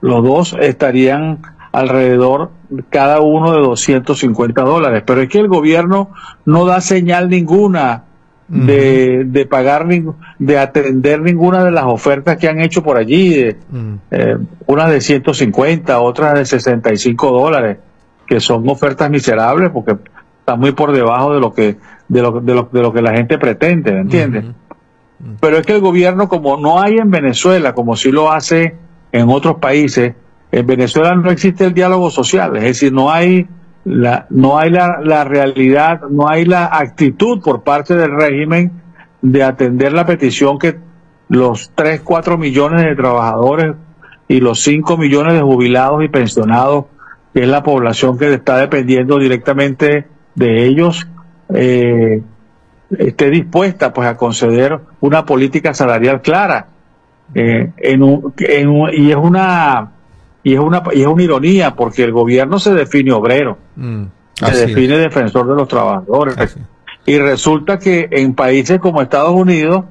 los 0.00 0.24
dos 0.24 0.56
estarían 0.60 1.38
alrededor 1.70 2.50
cada 2.90 3.20
uno 3.20 3.52
de 3.52 3.60
250 3.60 4.62
dólares. 4.62 5.04
Pero 5.06 5.22
es 5.22 5.28
que 5.28 5.38
el 5.38 5.48
gobierno 5.48 6.10
no 6.44 6.66
da 6.66 6.80
señal 6.80 7.28
ninguna 7.28 8.04
de, 8.48 9.22
uh 9.22 9.22
-huh. 9.22 9.30
de 9.32 9.46
pagar, 9.46 9.86
de 10.38 10.58
atender 10.58 11.20
ninguna 11.20 11.64
de 11.64 11.70
las 11.70 11.84
ofertas 11.84 12.36
que 12.36 12.48
han 12.48 12.60
hecho 12.60 12.82
por 12.82 12.96
allí, 12.96 13.34
de, 13.34 13.56
uh 13.72 13.76
-huh. 13.76 13.98
eh, 14.10 14.36
unas 14.66 14.90
de 14.90 15.00
150, 15.00 15.98
otras 16.00 16.34
de 16.34 16.44
65 16.44 17.30
dólares, 17.30 17.78
que 18.26 18.40
son 18.40 18.68
ofertas 18.68 19.10
miserables 19.10 19.70
porque 19.70 19.96
están 20.40 20.60
muy 20.60 20.72
por 20.72 20.92
debajo 20.92 21.34
de 21.34 21.40
lo 21.40 21.52
que, 21.52 21.76
de 22.08 22.22
lo, 22.22 22.40
de 22.40 22.54
lo, 22.54 22.68
de 22.70 22.80
lo 22.82 22.92
que 22.92 23.02
la 23.02 23.12
gente 23.12 23.38
pretende, 23.38 23.92
¿me 23.92 24.00
entiendes? 24.00 24.44
Uh 24.44 24.48
-huh. 24.48 25.36
Pero 25.40 25.56
es 25.56 25.66
que 25.66 25.74
el 25.74 25.80
gobierno, 25.80 26.28
como 26.28 26.56
no 26.58 26.80
hay 26.80 26.98
en 26.98 27.10
Venezuela, 27.10 27.72
como 27.72 27.96
sí 27.96 28.12
lo 28.12 28.30
hace 28.30 28.74
en 29.12 29.28
otros 29.30 29.56
países, 29.56 30.14
en 30.52 30.66
Venezuela 30.66 31.14
no 31.14 31.30
existe 31.30 31.64
el 31.64 31.74
diálogo 31.74 32.10
social, 32.10 32.56
es 32.56 32.62
decir, 32.62 32.92
no 32.92 33.10
hay 33.10 33.46
la, 33.84 34.26
no 34.30 34.58
hay 34.58 34.70
la, 34.70 35.00
la 35.02 35.24
realidad, 35.24 36.02
no 36.10 36.28
hay 36.28 36.44
la 36.44 36.66
actitud 36.66 37.42
por 37.42 37.62
parte 37.62 37.94
del 37.94 38.12
régimen 38.16 38.72
de 39.22 39.42
atender 39.42 39.92
la 39.92 40.06
petición 40.06 40.58
que 40.58 40.76
los 41.28 41.70
3, 41.74 42.00
4 42.02 42.38
millones 42.38 42.82
de 42.84 42.94
trabajadores 42.96 43.74
y 44.28 44.40
los 44.40 44.60
5 44.62 44.96
millones 44.96 45.34
de 45.34 45.42
jubilados 45.42 46.02
y 46.04 46.08
pensionados, 46.08 46.86
que 47.32 47.42
es 47.42 47.48
la 47.48 47.62
población 47.62 48.16
que 48.18 48.32
está 48.32 48.58
dependiendo 48.58 49.18
directamente 49.18 50.06
de 50.34 50.64
ellos, 50.66 51.06
eh, 51.54 52.22
esté 52.98 53.30
dispuesta 53.30 53.92
pues 53.92 54.08
a 54.08 54.16
conceder 54.16 54.78
una 55.00 55.24
política 55.24 55.74
salarial 55.74 56.20
clara. 56.22 56.66
Eh, 57.34 57.70
en 57.78 58.02
un- 58.02 58.32
en 58.38 58.68
un- 58.68 58.90
y 58.92 59.10
es 59.10 59.16
una 59.16 59.90
y 60.44 60.54
es 60.54 60.60
una 60.60 60.82
y 60.92 61.00
es 61.00 61.06
una 61.08 61.22
ironía 61.22 61.74
porque 61.74 62.04
el 62.04 62.12
gobierno 62.12 62.58
se 62.60 62.72
define 62.72 63.12
obrero 63.12 63.58
Mm, 63.74 64.04
se 64.34 64.46
es. 64.46 64.66
define 64.68 64.98
defensor 64.98 65.48
de 65.48 65.54
los 65.56 65.66
trabajadores 65.66 66.56
y 67.06 67.18
resulta 67.18 67.78
que 67.78 68.08
en 68.12 68.34
países 68.34 68.78
como 68.78 69.02
Estados 69.02 69.32
Unidos 69.32 69.84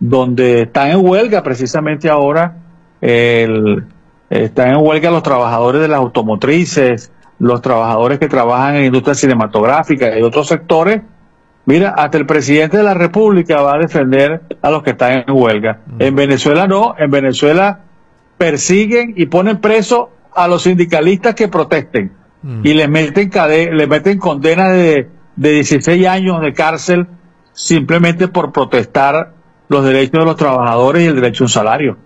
donde 0.00 0.62
están 0.62 0.90
en 0.90 1.06
huelga 1.06 1.42
precisamente 1.42 2.08
ahora 2.10 2.56
el, 3.00 3.84
están 4.30 4.70
en 4.70 4.76
huelga 4.78 5.10
los 5.10 5.22
trabajadores 5.22 5.80
de 5.80 5.88
las 5.88 5.98
automotrices 5.98 7.12
los 7.38 7.62
trabajadores 7.62 8.18
que 8.18 8.28
trabajan 8.28 8.76
en 8.76 8.86
industria 8.86 9.14
cinematográfica 9.14 10.18
y 10.18 10.22
otros 10.22 10.48
sectores 10.48 11.02
Mira, 11.66 11.90
hasta 11.90 12.16
el 12.18 12.26
presidente 12.26 12.78
de 12.78 12.82
la 12.82 12.94
República 12.94 13.60
va 13.60 13.74
a 13.74 13.78
defender 13.78 14.40
a 14.62 14.70
los 14.70 14.82
que 14.82 14.90
están 14.90 15.24
en 15.28 15.36
huelga. 15.36 15.80
En 15.98 16.16
Venezuela 16.16 16.66
no, 16.66 16.94
en 16.98 17.10
Venezuela 17.10 17.80
persiguen 18.40 19.12
y 19.18 19.26
ponen 19.26 19.60
preso 19.60 20.08
a 20.34 20.48
los 20.48 20.62
sindicalistas 20.62 21.34
que 21.34 21.48
protesten 21.48 22.10
y 22.64 22.72
les 22.72 22.88
meten 22.88 23.30
les 23.76 23.86
meten 23.86 24.18
condena 24.18 24.70
de, 24.70 25.10
de 25.36 25.50
16 25.50 26.06
años 26.06 26.40
de 26.40 26.54
cárcel 26.54 27.06
simplemente 27.52 28.28
por 28.28 28.50
protestar 28.50 29.34
los 29.68 29.84
derechos 29.84 30.20
de 30.20 30.24
los 30.24 30.36
trabajadores 30.36 31.02
y 31.02 31.06
el 31.08 31.16
derecho 31.16 31.44
a 31.44 31.46
un 31.46 31.50
salario. 31.50 31.98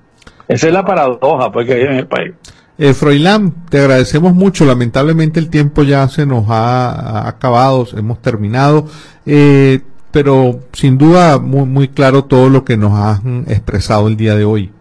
Esa 0.48 0.66
es 0.66 0.72
la 0.72 0.84
paradoja 0.84 1.52
pues, 1.52 1.68
que 1.68 1.74
hay 1.74 1.82
en 1.82 1.92
el 1.92 2.08
país. 2.08 2.32
Eh, 2.78 2.94
Froilán, 2.94 3.54
te 3.70 3.78
agradecemos 3.78 4.34
mucho. 4.34 4.64
Lamentablemente 4.64 5.38
el 5.38 5.48
tiempo 5.48 5.84
ya 5.84 6.08
se 6.08 6.26
nos 6.26 6.46
ha, 6.48 6.90
ha 6.90 7.28
acabado, 7.28 7.86
hemos 7.96 8.20
terminado, 8.20 8.88
eh, 9.24 9.82
pero 10.10 10.62
sin 10.72 10.98
duda 10.98 11.38
muy, 11.38 11.64
muy 11.64 11.86
claro 11.86 12.24
todo 12.24 12.48
lo 12.48 12.64
que 12.64 12.76
nos 12.76 12.98
has 12.98 13.22
mm, 13.22 13.42
expresado 13.46 14.08
el 14.08 14.16
día 14.16 14.34
de 14.34 14.44
hoy. 14.44 14.72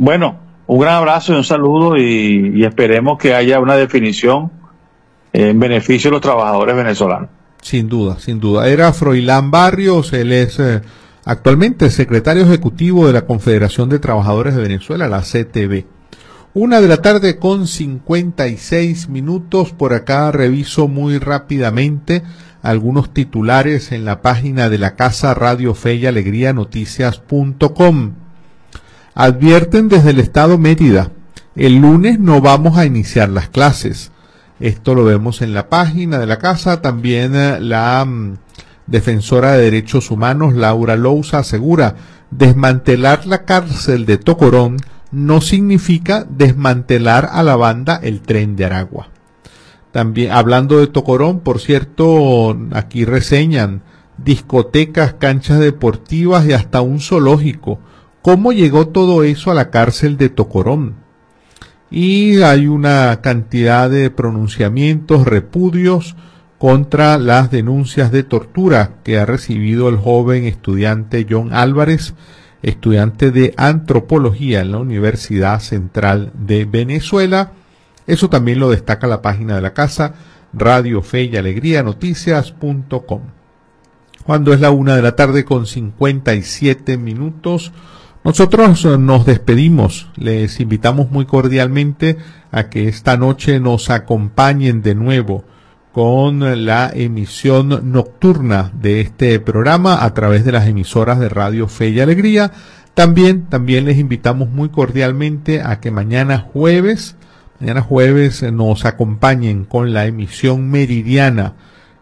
Bueno, 0.00 0.38
un 0.68 0.78
gran 0.78 0.94
abrazo 0.94 1.32
y 1.32 1.36
un 1.38 1.42
saludo 1.42 1.96
y, 1.96 2.64
esperemos 2.64 3.18
que 3.18 3.34
haya 3.34 3.58
una 3.58 3.74
definición 3.74 4.52
en 5.32 5.58
beneficio 5.58 6.08
de 6.08 6.12
los 6.12 6.20
trabajadores 6.20 6.76
venezolanos. 6.76 7.30
Sin 7.62 7.88
duda, 7.88 8.20
sin 8.20 8.38
duda. 8.38 8.68
Era 8.68 8.92
Froilán 8.92 9.50
Barrios, 9.50 10.12
él 10.12 10.30
es 10.30 10.60
eh, 10.60 10.82
actualmente 11.24 11.90
secretario 11.90 12.44
ejecutivo 12.44 13.08
de 13.08 13.12
la 13.12 13.26
Confederación 13.26 13.88
de 13.88 13.98
Trabajadores 13.98 14.54
de 14.54 14.62
Venezuela, 14.62 15.08
la 15.08 15.22
CTV. 15.22 15.84
Una 16.54 16.80
de 16.80 16.86
la 16.86 16.98
tarde 16.98 17.40
con 17.40 17.66
56 17.66 19.08
minutos. 19.08 19.72
Por 19.72 19.94
acá 19.94 20.30
reviso 20.30 20.86
muy 20.86 21.18
rápidamente 21.18 22.22
algunos 22.62 23.12
titulares 23.12 23.90
en 23.90 24.04
la 24.04 24.22
página 24.22 24.68
de 24.68 24.78
la 24.78 24.94
Casa 24.94 25.34
Radio 25.34 25.74
Fe 25.74 25.96
y 25.96 26.06
Alegría 26.06 26.52
Noticias.com. 26.52 28.12
Advierten 29.20 29.88
desde 29.88 30.10
el 30.10 30.20
Estado 30.20 30.58
Mérida, 30.58 31.10
el 31.56 31.78
lunes 31.78 32.20
no 32.20 32.40
vamos 32.40 32.78
a 32.78 32.86
iniciar 32.86 33.28
las 33.28 33.48
clases. 33.48 34.12
Esto 34.60 34.94
lo 34.94 35.02
vemos 35.02 35.42
en 35.42 35.54
la 35.54 35.68
página 35.68 36.20
de 36.20 36.26
la 36.26 36.38
casa. 36.38 36.82
También 36.82 37.34
eh, 37.34 37.58
la 37.58 38.04
mm, 38.04 38.36
defensora 38.86 39.54
de 39.54 39.64
derechos 39.64 40.12
humanos, 40.12 40.54
Laura 40.54 40.94
Lousa, 40.94 41.38
asegura, 41.40 41.96
desmantelar 42.30 43.26
la 43.26 43.44
cárcel 43.44 44.06
de 44.06 44.18
Tocorón 44.18 44.76
no 45.10 45.40
significa 45.40 46.24
desmantelar 46.30 47.28
a 47.32 47.42
la 47.42 47.56
banda 47.56 47.98
el 48.00 48.20
tren 48.20 48.54
de 48.54 48.66
Aragua. 48.66 49.08
También, 49.90 50.30
hablando 50.30 50.78
de 50.78 50.86
Tocorón, 50.86 51.40
por 51.40 51.58
cierto, 51.58 52.56
aquí 52.70 53.04
reseñan 53.04 53.82
discotecas, 54.16 55.14
canchas 55.14 55.58
deportivas 55.58 56.46
y 56.46 56.52
hasta 56.52 56.82
un 56.82 57.00
zoológico. 57.00 57.80
¿Cómo 58.28 58.52
llegó 58.52 58.88
todo 58.88 59.22
eso 59.22 59.50
a 59.50 59.54
la 59.54 59.70
cárcel 59.70 60.18
de 60.18 60.28
Tocorón? 60.28 60.96
Y 61.90 62.42
hay 62.42 62.66
una 62.66 63.22
cantidad 63.22 63.88
de 63.88 64.10
pronunciamientos, 64.10 65.26
repudios 65.26 66.14
contra 66.58 67.16
las 67.16 67.50
denuncias 67.50 68.12
de 68.12 68.24
tortura 68.24 68.96
que 69.02 69.18
ha 69.18 69.24
recibido 69.24 69.88
el 69.88 69.96
joven 69.96 70.44
estudiante 70.44 71.26
John 71.26 71.54
Álvarez, 71.54 72.12
estudiante 72.60 73.30
de 73.30 73.54
antropología 73.56 74.60
en 74.60 74.72
la 74.72 74.78
Universidad 74.78 75.60
Central 75.60 76.30
de 76.34 76.66
Venezuela. 76.66 77.52
Eso 78.06 78.28
también 78.28 78.58
lo 78.58 78.68
destaca 78.68 79.06
la 79.06 79.22
página 79.22 79.54
de 79.54 79.62
la 79.62 79.72
casa, 79.72 80.16
Radio 80.52 81.00
Fe 81.00 81.22
y 81.22 81.36
Alegría 81.38 81.82
Noticias.com. 81.82 83.22
Cuando 84.26 84.52
es 84.52 84.60
la 84.60 84.70
una 84.70 84.96
de 84.96 85.00
la 85.00 85.16
tarde 85.16 85.46
con 85.46 85.64
57 85.64 86.98
minutos, 86.98 87.72
nosotros 88.24 88.84
eh, 88.84 88.98
nos 88.98 89.26
despedimos. 89.26 90.08
Les 90.16 90.60
invitamos 90.60 91.10
muy 91.10 91.24
cordialmente 91.24 92.16
a 92.50 92.68
que 92.68 92.88
esta 92.88 93.16
noche 93.16 93.60
nos 93.60 93.90
acompañen 93.90 94.82
de 94.82 94.94
nuevo 94.94 95.44
con 95.92 96.66
la 96.66 96.90
emisión 96.94 97.90
nocturna 97.90 98.70
de 98.74 99.00
este 99.00 99.40
programa 99.40 100.04
a 100.04 100.14
través 100.14 100.44
de 100.44 100.52
las 100.52 100.68
emisoras 100.68 101.18
de 101.18 101.28
Radio 101.28 101.66
Fe 101.68 101.88
y 101.88 102.00
Alegría. 102.00 102.52
También, 102.94 103.46
también 103.46 103.84
les 103.84 103.98
invitamos 103.98 104.48
muy 104.48 104.68
cordialmente 104.68 105.62
a 105.62 105.80
que 105.80 105.90
mañana 105.90 106.38
jueves, 106.38 107.16
mañana 107.60 107.80
jueves 107.80 108.42
nos 108.52 108.84
acompañen 108.84 109.64
con 109.64 109.92
la 109.92 110.06
emisión 110.06 110.68
meridiana 110.68 111.54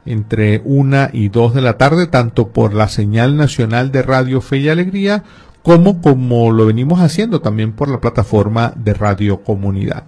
entre 0.06 0.62
una 0.64 1.10
y 1.12 1.28
dos 1.28 1.52
de 1.52 1.60
la 1.60 1.76
tarde, 1.76 2.06
tanto 2.06 2.48
por 2.48 2.72
la 2.74 2.88
señal 2.88 3.36
nacional 3.36 3.90
de 3.92 4.02
Radio 4.02 4.40
Fe 4.40 4.58
y 4.58 4.68
Alegría, 4.68 5.24
como 5.66 6.00
como 6.00 6.52
lo 6.52 6.64
venimos 6.64 7.00
haciendo 7.00 7.40
también 7.40 7.72
por 7.72 7.88
la 7.88 8.00
plataforma 8.00 8.72
de 8.76 8.94
Radio 8.94 9.42
Comunidad. 9.42 10.04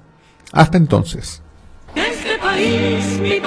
Hasta 0.52 0.78
entonces. 0.78 1.42
Este. 2.56 3.42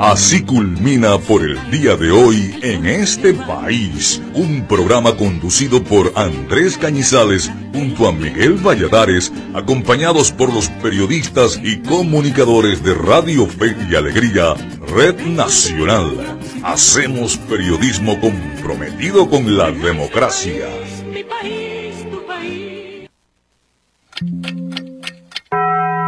Así 0.00 0.40
culmina 0.40 1.18
por 1.18 1.42
el 1.42 1.70
día 1.70 1.94
de 1.94 2.10
hoy 2.10 2.58
en 2.62 2.86
este 2.86 3.34
país, 3.34 4.18
un 4.32 4.66
programa 4.66 5.14
conducido 5.14 5.84
por 5.84 6.14
Andrés 6.16 6.78
Cañizales 6.78 7.52
junto 7.74 8.08
a 8.08 8.12
Miguel 8.12 8.54
Valladares, 8.54 9.30
acompañados 9.52 10.32
por 10.32 10.54
los 10.54 10.70
periodistas 10.82 11.60
y 11.62 11.80
comunicadores 11.82 12.82
de 12.82 12.94
Radio 12.94 13.46
Fe 13.46 13.76
y 13.90 13.94
Alegría, 13.94 14.54
Red 14.88 15.20
Nacional. 15.20 16.38
Hacemos 16.62 17.36
periodismo 17.36 18.18
comprometido 18.20 19.28
con 19.28 19.54
la 19.54 19.70
democracia. 19.70 20.66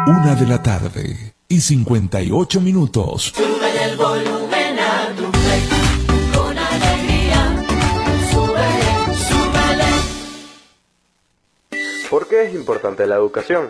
Una 0.07 0.35
de 0.35 0.47
la 0.47 0.63
tarde 0.63 1.35
y 1.47 1.61
58 1.61 2.59
minutos. 2.63 3.35
El 3.93 3.99
volumen 3.99 4.79
a 4.79 5.15
tu 5.15 5.31
play. 5.31 5.69
Con 6.35 6.57
alegría. 6.57 7.63
Súbele, 8.31 9.15
súbele. 9.29 9.85
¿Por 12.09 12.27
qué 12.27 12.45
es 12.45 12.55
importante 12.55 13.07
la 13.07 13.17
educación? 13.17 13.69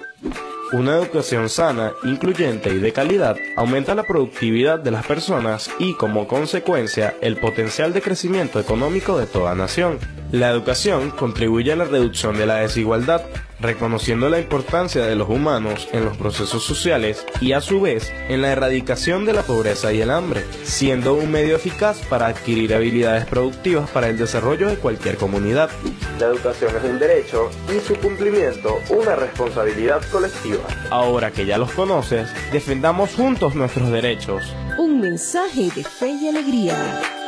Una 0.73 0.99
educación 0.99 1.49
sana, 1.49 1.93
incluyente 2.05 2.71
y 2.71 2.79
de 2.79 2.93
calidad 2.93 3.37
aumenta 3.57 3.97
la 3.97 4.05
productividad 4.05 4.79
de 4.79 4.93
las 4.93 5.05
personas 5.05 5.69
y, 5.81 5.95
como 5.95 6.29
consecuencia, 6.29 7.17
el 7.21 7.41
potencial 7.41 7.93
de 7.93 8.01
crecimiento 8.01 8.61
económico 8.61 9.19
de 9.19 9.27
toda 9.27 9.57
nación. 9.57 9.99
La 10.31 10.51
educación 10.51 11.11
contribuye 11.11 11.73
a 11.73 11.77
la 11.77 11.85
reducción 11.85 12.39
de 12.39 12.47
la 12.47 12.59
desigualdad, 12.59 13.23
reconociendo 13.63 14.29
la 14.29 14.41
importancia 14.41 15.07
de 15.07 15.15
los 15.15 15.29
humanos 15.29 15.89
en 15.93 16.05
los 16.05 16.17
procesos 16.17 16.63
sociales 16.63 17.25
y, 17.41 17.53
a 17.53 17.61
su 17.61 17.81
vez, 17.81 18.13
en 18.29 18.43
la 18.43 18.53
erradicación 18.53 19.25
de 19.25 19.33
la 19.33 19.43
pobreza 19.43 19.93
y 19.93 20.01
el 20.01 20.11
hambre, 20.11 20.45
siendo 20.65 21.15
un 21.15 21.31
medio 21.31 21.57
eficaz 21.57 22.01
para 22.09 22.27
adquirir 22.27 22.75
habilidades 22.75 23.25
productivas 23.27 23.89
para 23.91 24.09
el 24.09 24.19
desarrollo 24.19 24.69
de 24.69 24.77
cualquier 24.77 25.17
comunidad. 25.17 25.71
La 26.19 26.27
educación 26.27 26.73
es 26.77 26.85
un 26.85 26.99
derecho 26.99 27.51
y 27.75 27.81
su 27.81 27.95
cumplimiento 27.97 28.79
una 28.91 29.17
responsabilidad 29.17 30.03
colectiva. 30.11 30.65
Ahora 30.91 31.31
que 31.31 31.47
ya 31.47 31.59
los 31.59 31.73
conoces, 31.73 32.29
defendamos 32.53 33.15
juntos 33.15 33.55
nuestros 33.55 33.91
derechos. 33.91 34.45
Un 34.79 35.01
mensaje 35.01 35.71
de 35.75 35.85
fe 35.85 36.11
y 36.11 36.29
alegría. 36.29 37.22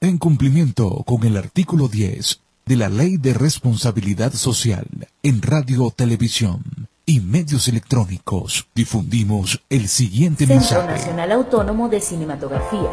En 0.00 0.18
cumplimiento 0.18 1.02
con 1.06 1.24
el 1.24 1.38
artículo 1.38 1.88
10 1.88 2.40
de 2.66 2.76
la 2.76 2.90
Ley 2.90 3.16
de 3.16 3.32
Responsabilidad 3.32 4.34
Social 4.34 4.86
en 5.22 5.40
Radio, 5.40 5.90
Televisión 5.94 6.62
y 7.06 7.20
medios 7.20 7.66
electrónicos, 7.66 8.66
difundimos 8.74 9.62
el 9.70 9.88
siguiente 9.88 10.46
Centro 10.46 10.56
mensaje. 10.56 10.86
Nacional 10.88 11.32
Autónomo 11.32 11.88
de 11.88 12.02
Cinematografía. 12.02 12.90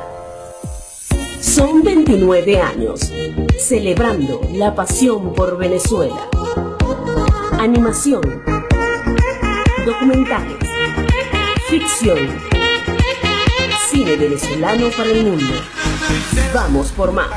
Son 1.41 1.83
29 1.83 2.61
años 2.61 3.11
celebrando 3.59 4.39
la 4.53 4.73
pasión 4.73 5.33
por 5.33 5.57
Venezuela. 5.57 6.29
Animación, 7.59 8.21
documentales, 9.85 10.57
ficción, 11.69 12.17
cine 13.91 14.15
venezolano 14.15 14.89
para 14.95 15.09
el 15.09 15.25
mundo. 15.25 15.53
Vamos 16.53 16.91
por 16.91 17.11
más. 17.11 17.29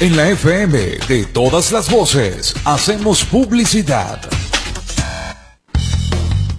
En 0.00 0.16
la 0.16 0.30
FM 0.30 0.78
de 1.08 1.26
todas 1.26 1.72
las 1.72 1.90
voces 1.90 2.54
hacemos 2.64 3.24
publicidad. 3.24 4.20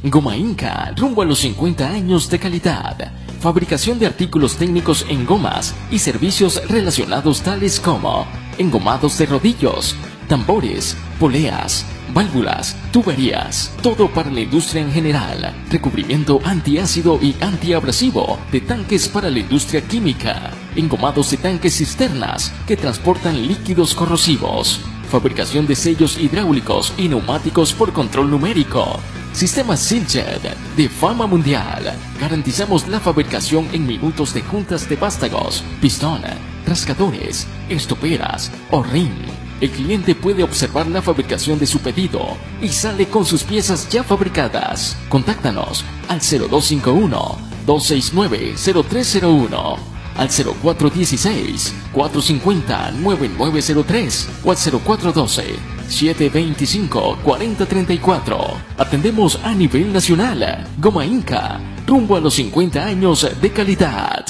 Goma 0.04 0.36
Inca, 0.36 0.94
rumbo 0.98 1.22
a 1.22 1.26
los 1.26 1.40
50 1.40 1.88
años 1.88 2.30
de 2.30 2.40
calidad. 2.40 3.14
Fabricación 3.40 3.98
de 3.98 4.08
artículos 4.08 4.58
técnicos 4.58 5.06
en 5.10 5.26
gomas 5.26 5.74
y 5.90 6.00
servicios 6.00 6.62
relacionados 6.68 7.42
tales 7.42 7.80
como 7.80 8.28
engomados 8.58 9.18
de 9.18 9.26
rodillos, 9.26 9.96
tambores, 10.28 10.98
poleas, 11.20 11.86
válvulas, 12.14 12.76
tuberías, 12.92 13.74
todo 13.82 14.10
para 14.10 14.32
la 14.32 14.42
industria 14.42 14.82
en 14.82 14.92
general, 14.92 15.54
recubrimiento 15.70 16.40
antiácido 16.44 17.20
y 17.22 17.36
antiabrasivo 17.42 18.40
de 18.52 18.62
tanques 18.62 19.08
para 19.08 19.30
la 19.30 19.40
industria 19.40 19.82
química, 19.82 20.52
engomados 20.76 21.32
de 21.32 21.38
tanques 21.38 21.78
cisternas 21.78 22.54
que 22.68 22.78
transportan 22.78 23.48
líquidos 23.48 23.96
corrosivos, 23.96 24.82
fabricación 25.10 25.68
de 25.68 25.76
sellos 25.76 26.18
hidráulicos 26.18 26.94
y 26.98 27.08
neumáticos 27.08 27.74
por 27.74 27.94
control 27.94 28.30
numérico, 28.30 29.00
Sistema 29.34 29.78
Siljet 29.78 30.42
de 30.76 30.90
fama 30.90 31.26
mundial. 31.26 31.94
Garantizamos 32.20 32.88
la 32.88 33.00
fabricación 33.00 33.68
en 33.72 33.88
minutos 33.88 34.34
de 34.34 34.42
juntas 34.42 34.90
de 34.90 34.98
vástagos, 34.98 35.64
pistón, 35.80 36.22
rascadores, 36.66 37.48
estoperas 37.70 38.52
o 38.72 38.84
ring. 38.84 39.14
El 39.62 39.70
cliente 39.70 40.16
puede 40.16 40.44
observar 40.44 40.88
la 40.88 41.02
fabricación 41.02 41.60
de 41.60 41.68
su 41.68 41.80
pedido 41.80 42.36
y 42.62 42.70
sale 42.70 43.08
con 43.08 43.26
sus 43.26 43.44
piezas 43.44 43.88
ya 43.90 44.04
fabricadas. 44.04 44.98
Contáctanos 45.08 45.86
al 46.08 46.20
0251 46.20 47.38
269 47.66 48.56
0301 48.90 49.76
al 50.18 50.30
0416 50.30 51.74
450 51.94 52.92
9903 52.92 54.30
o 54.44 54.52
al 54.52 54.58
0412 54.58 55.82
725 55.88 57.20
4034. 57.24 58.38
Atendemos 58.78 59.40
a 59.44 59.54
nivel 59.54 59.92
nacional. 59.94 60.68
Goma 60.78 61.06
Inca, 61.06 61.60
rumbo 61.86 62.16
a 62.16 62.22
los 62.22 62.34
50 62.36 62.84
años 62.84 63.28
de 63.42 63.52
calidad. 63.52 64.26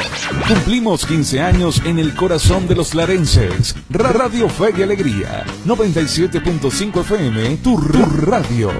Cumplimos 0.47 1.05
15 1.05 1.41
años 1.41 1.81
en 1.85 1.99
el 1.99 2.15
corazón 2.15 2.67
de 2.67 2.75
los 2.75 2.93
larenses. 2.95 3.75
Ra- 3.89 4.11
Radio 4.13 4.47
Fe 4.49 4.73
y 4.77 4.81
Alegría 4.83 5.45
97.5 5.65 7.01
FM, 7.01 7.57
tu 7.57 7.77
radio. 7.77 8.71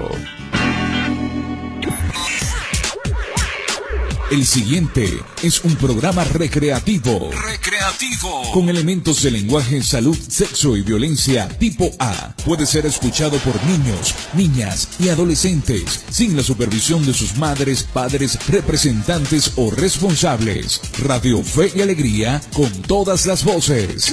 El 4.30 4.44
siguiente 4.44 5.22
es 5.42 5.64
un 5.64 5.74
programa 5.76 6.22
recreativo. 6.22 7.30
Recreativo. 7.32 8.42
Con 8.52 8.68
elementos 8.68 9.22
de 9.22 9.30
lenguaje, 9.30 9.82
salud, 9.82 10.18
sexo 10.28 10.76
y 10.76 10.82
violencia 10.82 11.48
tipo 11.48 11.90
A. 11.98 12.34
Puede 12.44 12.66
ser 12.66 12.84
escuchado 12.84 13.38
por 13.38 13.54
niños, 13.64 14.14
niñas 14.34 14.90
y 14.98 15.08
adolescentes 15.08 16.04
sin 16.10 16.36
la 16.36 16.42
supervisión 16.42 17.06
de 17.06 17.14
sus 17.14 17.38
madres, 17.38 17.84
padres, 17.84 18.38
representantes 18.48 19.52
o 19.56 19.70
responsables. 19.70 20.82
Radio 21.02 21.42
Fe 21.42 21.72
y 21.74 21.80
Alegría 21.80 22.42
con 22.54 22.70
todas 22.82 23.24
las 23.24 23.44
voces. 23.44 24.12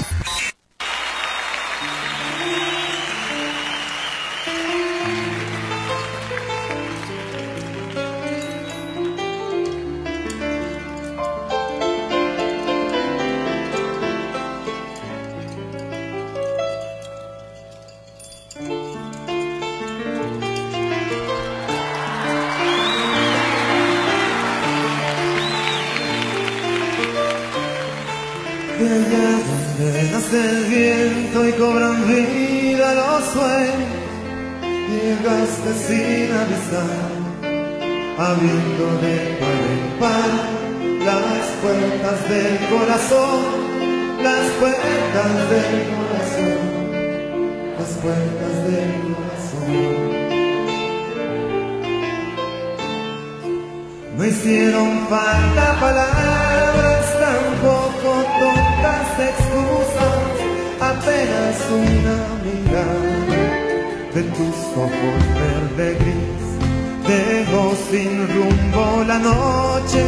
Hicieron 54.46 55.08
falta 55.10 55.80
palabras, 55.80 57.06
tampoco 57.20 58.10
tontas 58.40 59.08
excusas, 59.30 60.34
apenas 60.80 61.56
una 61.72 62.18
mirada 62.46 63.44
de 64.14 64.22
tus 64.22 64.58
ojos 64.78 65.20
verde 65.42 65.98
gris. 66.00 66.46
Dejó 67.08 67.74
sin 67.90 68.28
rumbo 68.28 69.04
la 69.08 69.18
noche, 69.18 70.06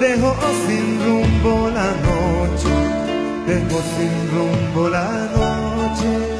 dejó 0.00 0.36
sin 0.66 0.86
rumbo 1.06 1.70
la 1.70 1.90
noche, 2.08 2.74
dejó 3.46 3.80
sin 3.96 4.14
rumbo 4.34 4.88
la 4.90 5.08
noche. 5.34 6.37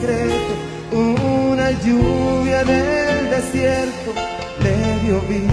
Secreto, 0.00 0.52
una 0.92 1.70
lluvia 1.70 2.64
del 2.64 3.30
desierto 3.30 4.12
le 4.62 4.70
medio 4.70 5.20
vi 5.28 5.46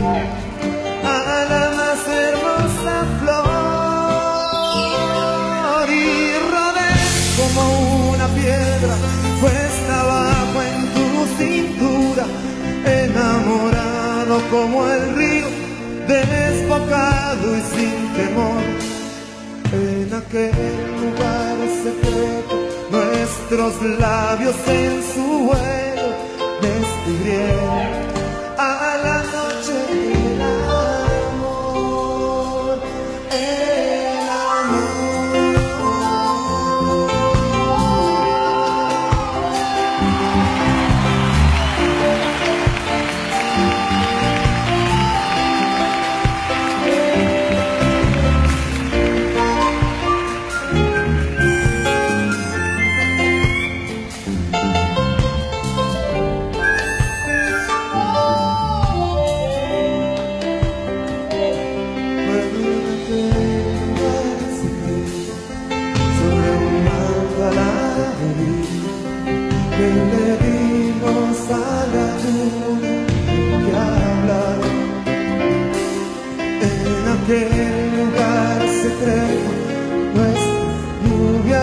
a 1.04 1.46
la 1.50 1.64
más 1.78 2.08
hermosa 2.08 2.96
flor 3.20 3.46
y 5.90 6.02
rodé 6.52 6.94
como 7.38 7.62
una 8.12 8.28
piedra 8.28 8.96
puesta 9.42 9.94
abajo 10.02 10.58
en 10.62 10.80
tu 10.96 11.08
cintura, 11.38 12.26
enamorado 12.86 14.36
como 14.52 14.78
el 14.88 15.04
río, 15.16 15.48
desbocado 16.08 17.46
y 17.58 17.62
sin 17.74 17.96
temor. 18.18 18.66
En 19.74 20.10
aquel 20.14 20.54
lugar 21.02 21.58
secreto, 21.84 22.45
nuestros 23.26 23.82
labios 24.00 24.56
en 24.68 25.02
su 25.02 25.46
vuelo 25.46 26.08
descubrieron 26.62 27.95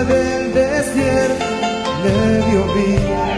del 0.04 0.52
desierto 0.52 1.44
le 2.02 2.42
dio 2.46 2.74
vida 2.74 3.31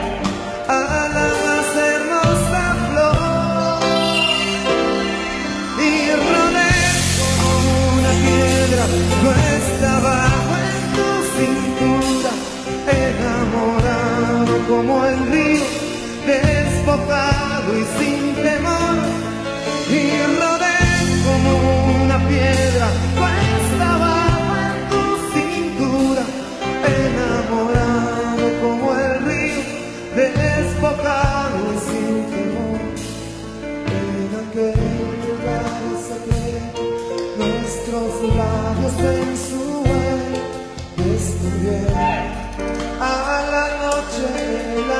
nuestros 37.94 38.36
labios 38.36 38.92
en 38.98 39.36
su 39.36 39.82
vuelo 39.82 40.40
descubrieron 40.96 41.94
a 43.00 43.44
la 43.52 43.66
noche 43.84 44.24
el 44.34 44.90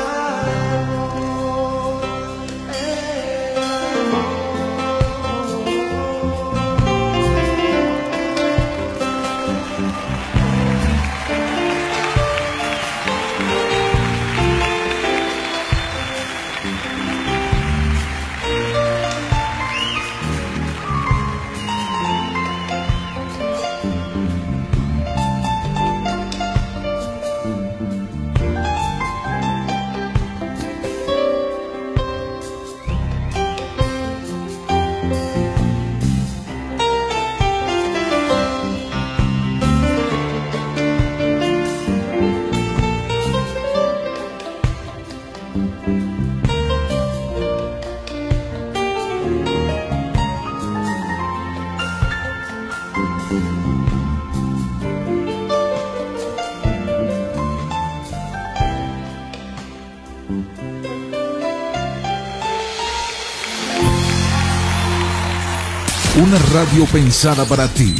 radio 66.55 66.87
pensada 66.87 67.45
para 67.45 67.67
ti. 67.67 67.93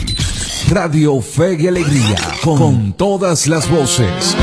Radio 0.71 1.21
Fe 1.21 1.57
y 1.59 1.67
Alegría, 1.67 2.17
con 2.45 2.93
todas 2.93 3.49
las 3.49 3.69
voces. 3.69 4.37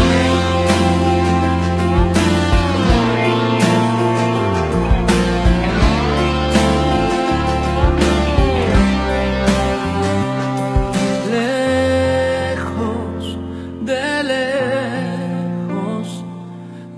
lejos, 11.31 13.37
de 13.85 14.23
lejos, 15.69 16.25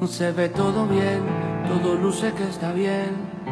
se 0.09 0.31
ve 0.31 0.49
todo 0.49 0.87
bien, 0.87 1.21
todo 1.67 1.93
luce 1.93 2.33
que 2.33 2.49
está 2.49 2.73
bien. 2.73 3.42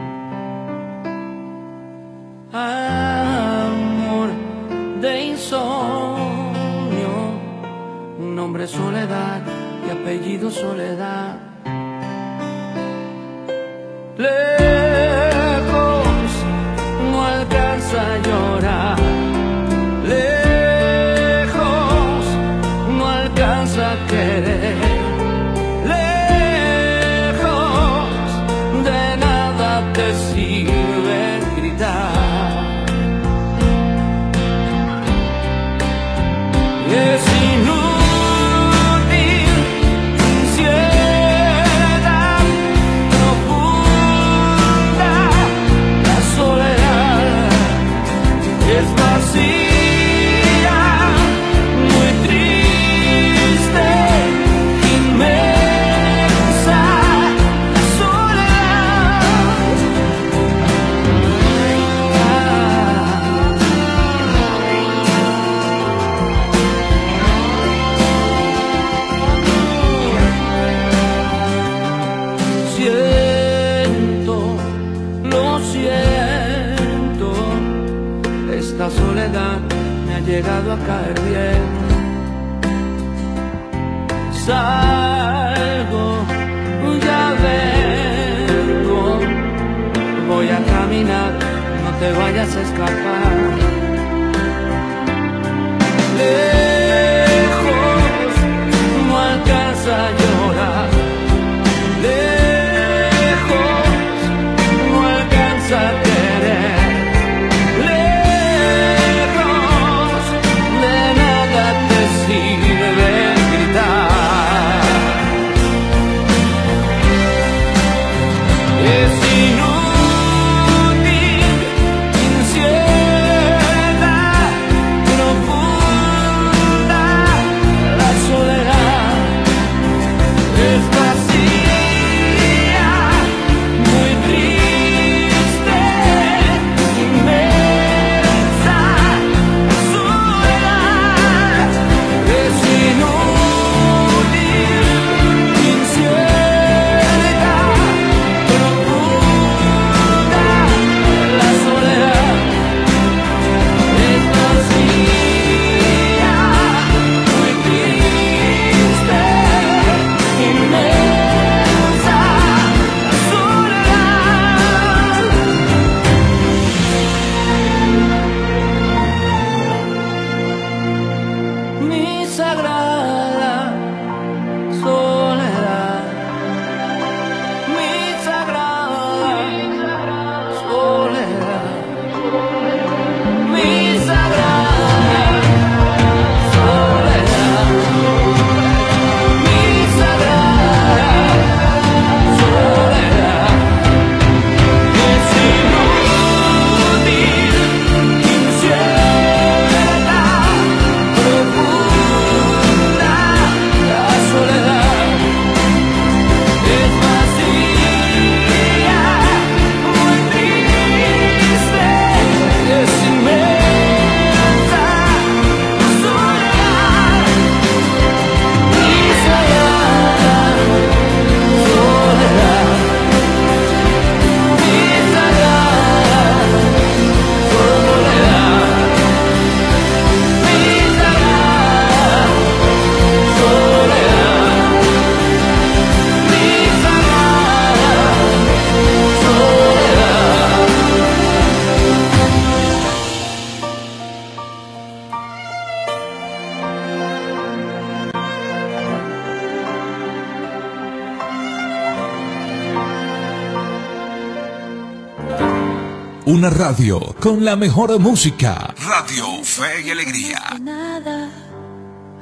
radio 256.72 257.14
con 257.20 257.44
la 257.44 257.58
mejor 257.58 258.00
música. 258.00 258.74
Radio 258.88 259.44
Fe 259.44 259.82
y 259.86 259.90
Alegría. 259.90 260.40
Nada, 260.62 261.30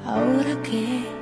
ahora 0.03 0.59
que 0.63 1.18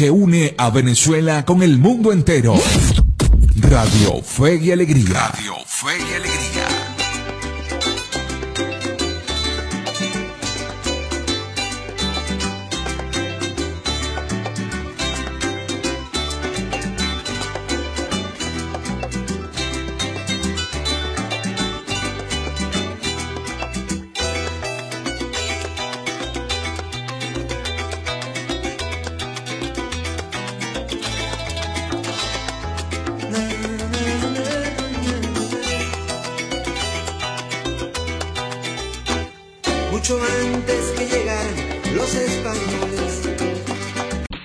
que 0.00 0.10
une 0.10 0.54
a 0.56 0.70
Venezuela 0.70 1.44
con 1.44 1.62
el 1.62 1.76
mundo 1.76 2.10
entero. 2.10 2.54
Radio 3.60 4.22
Fe 4.22 4.54
y 4.56 4.70
Alegría. 4.70 5.28
Radio 5.28 5.59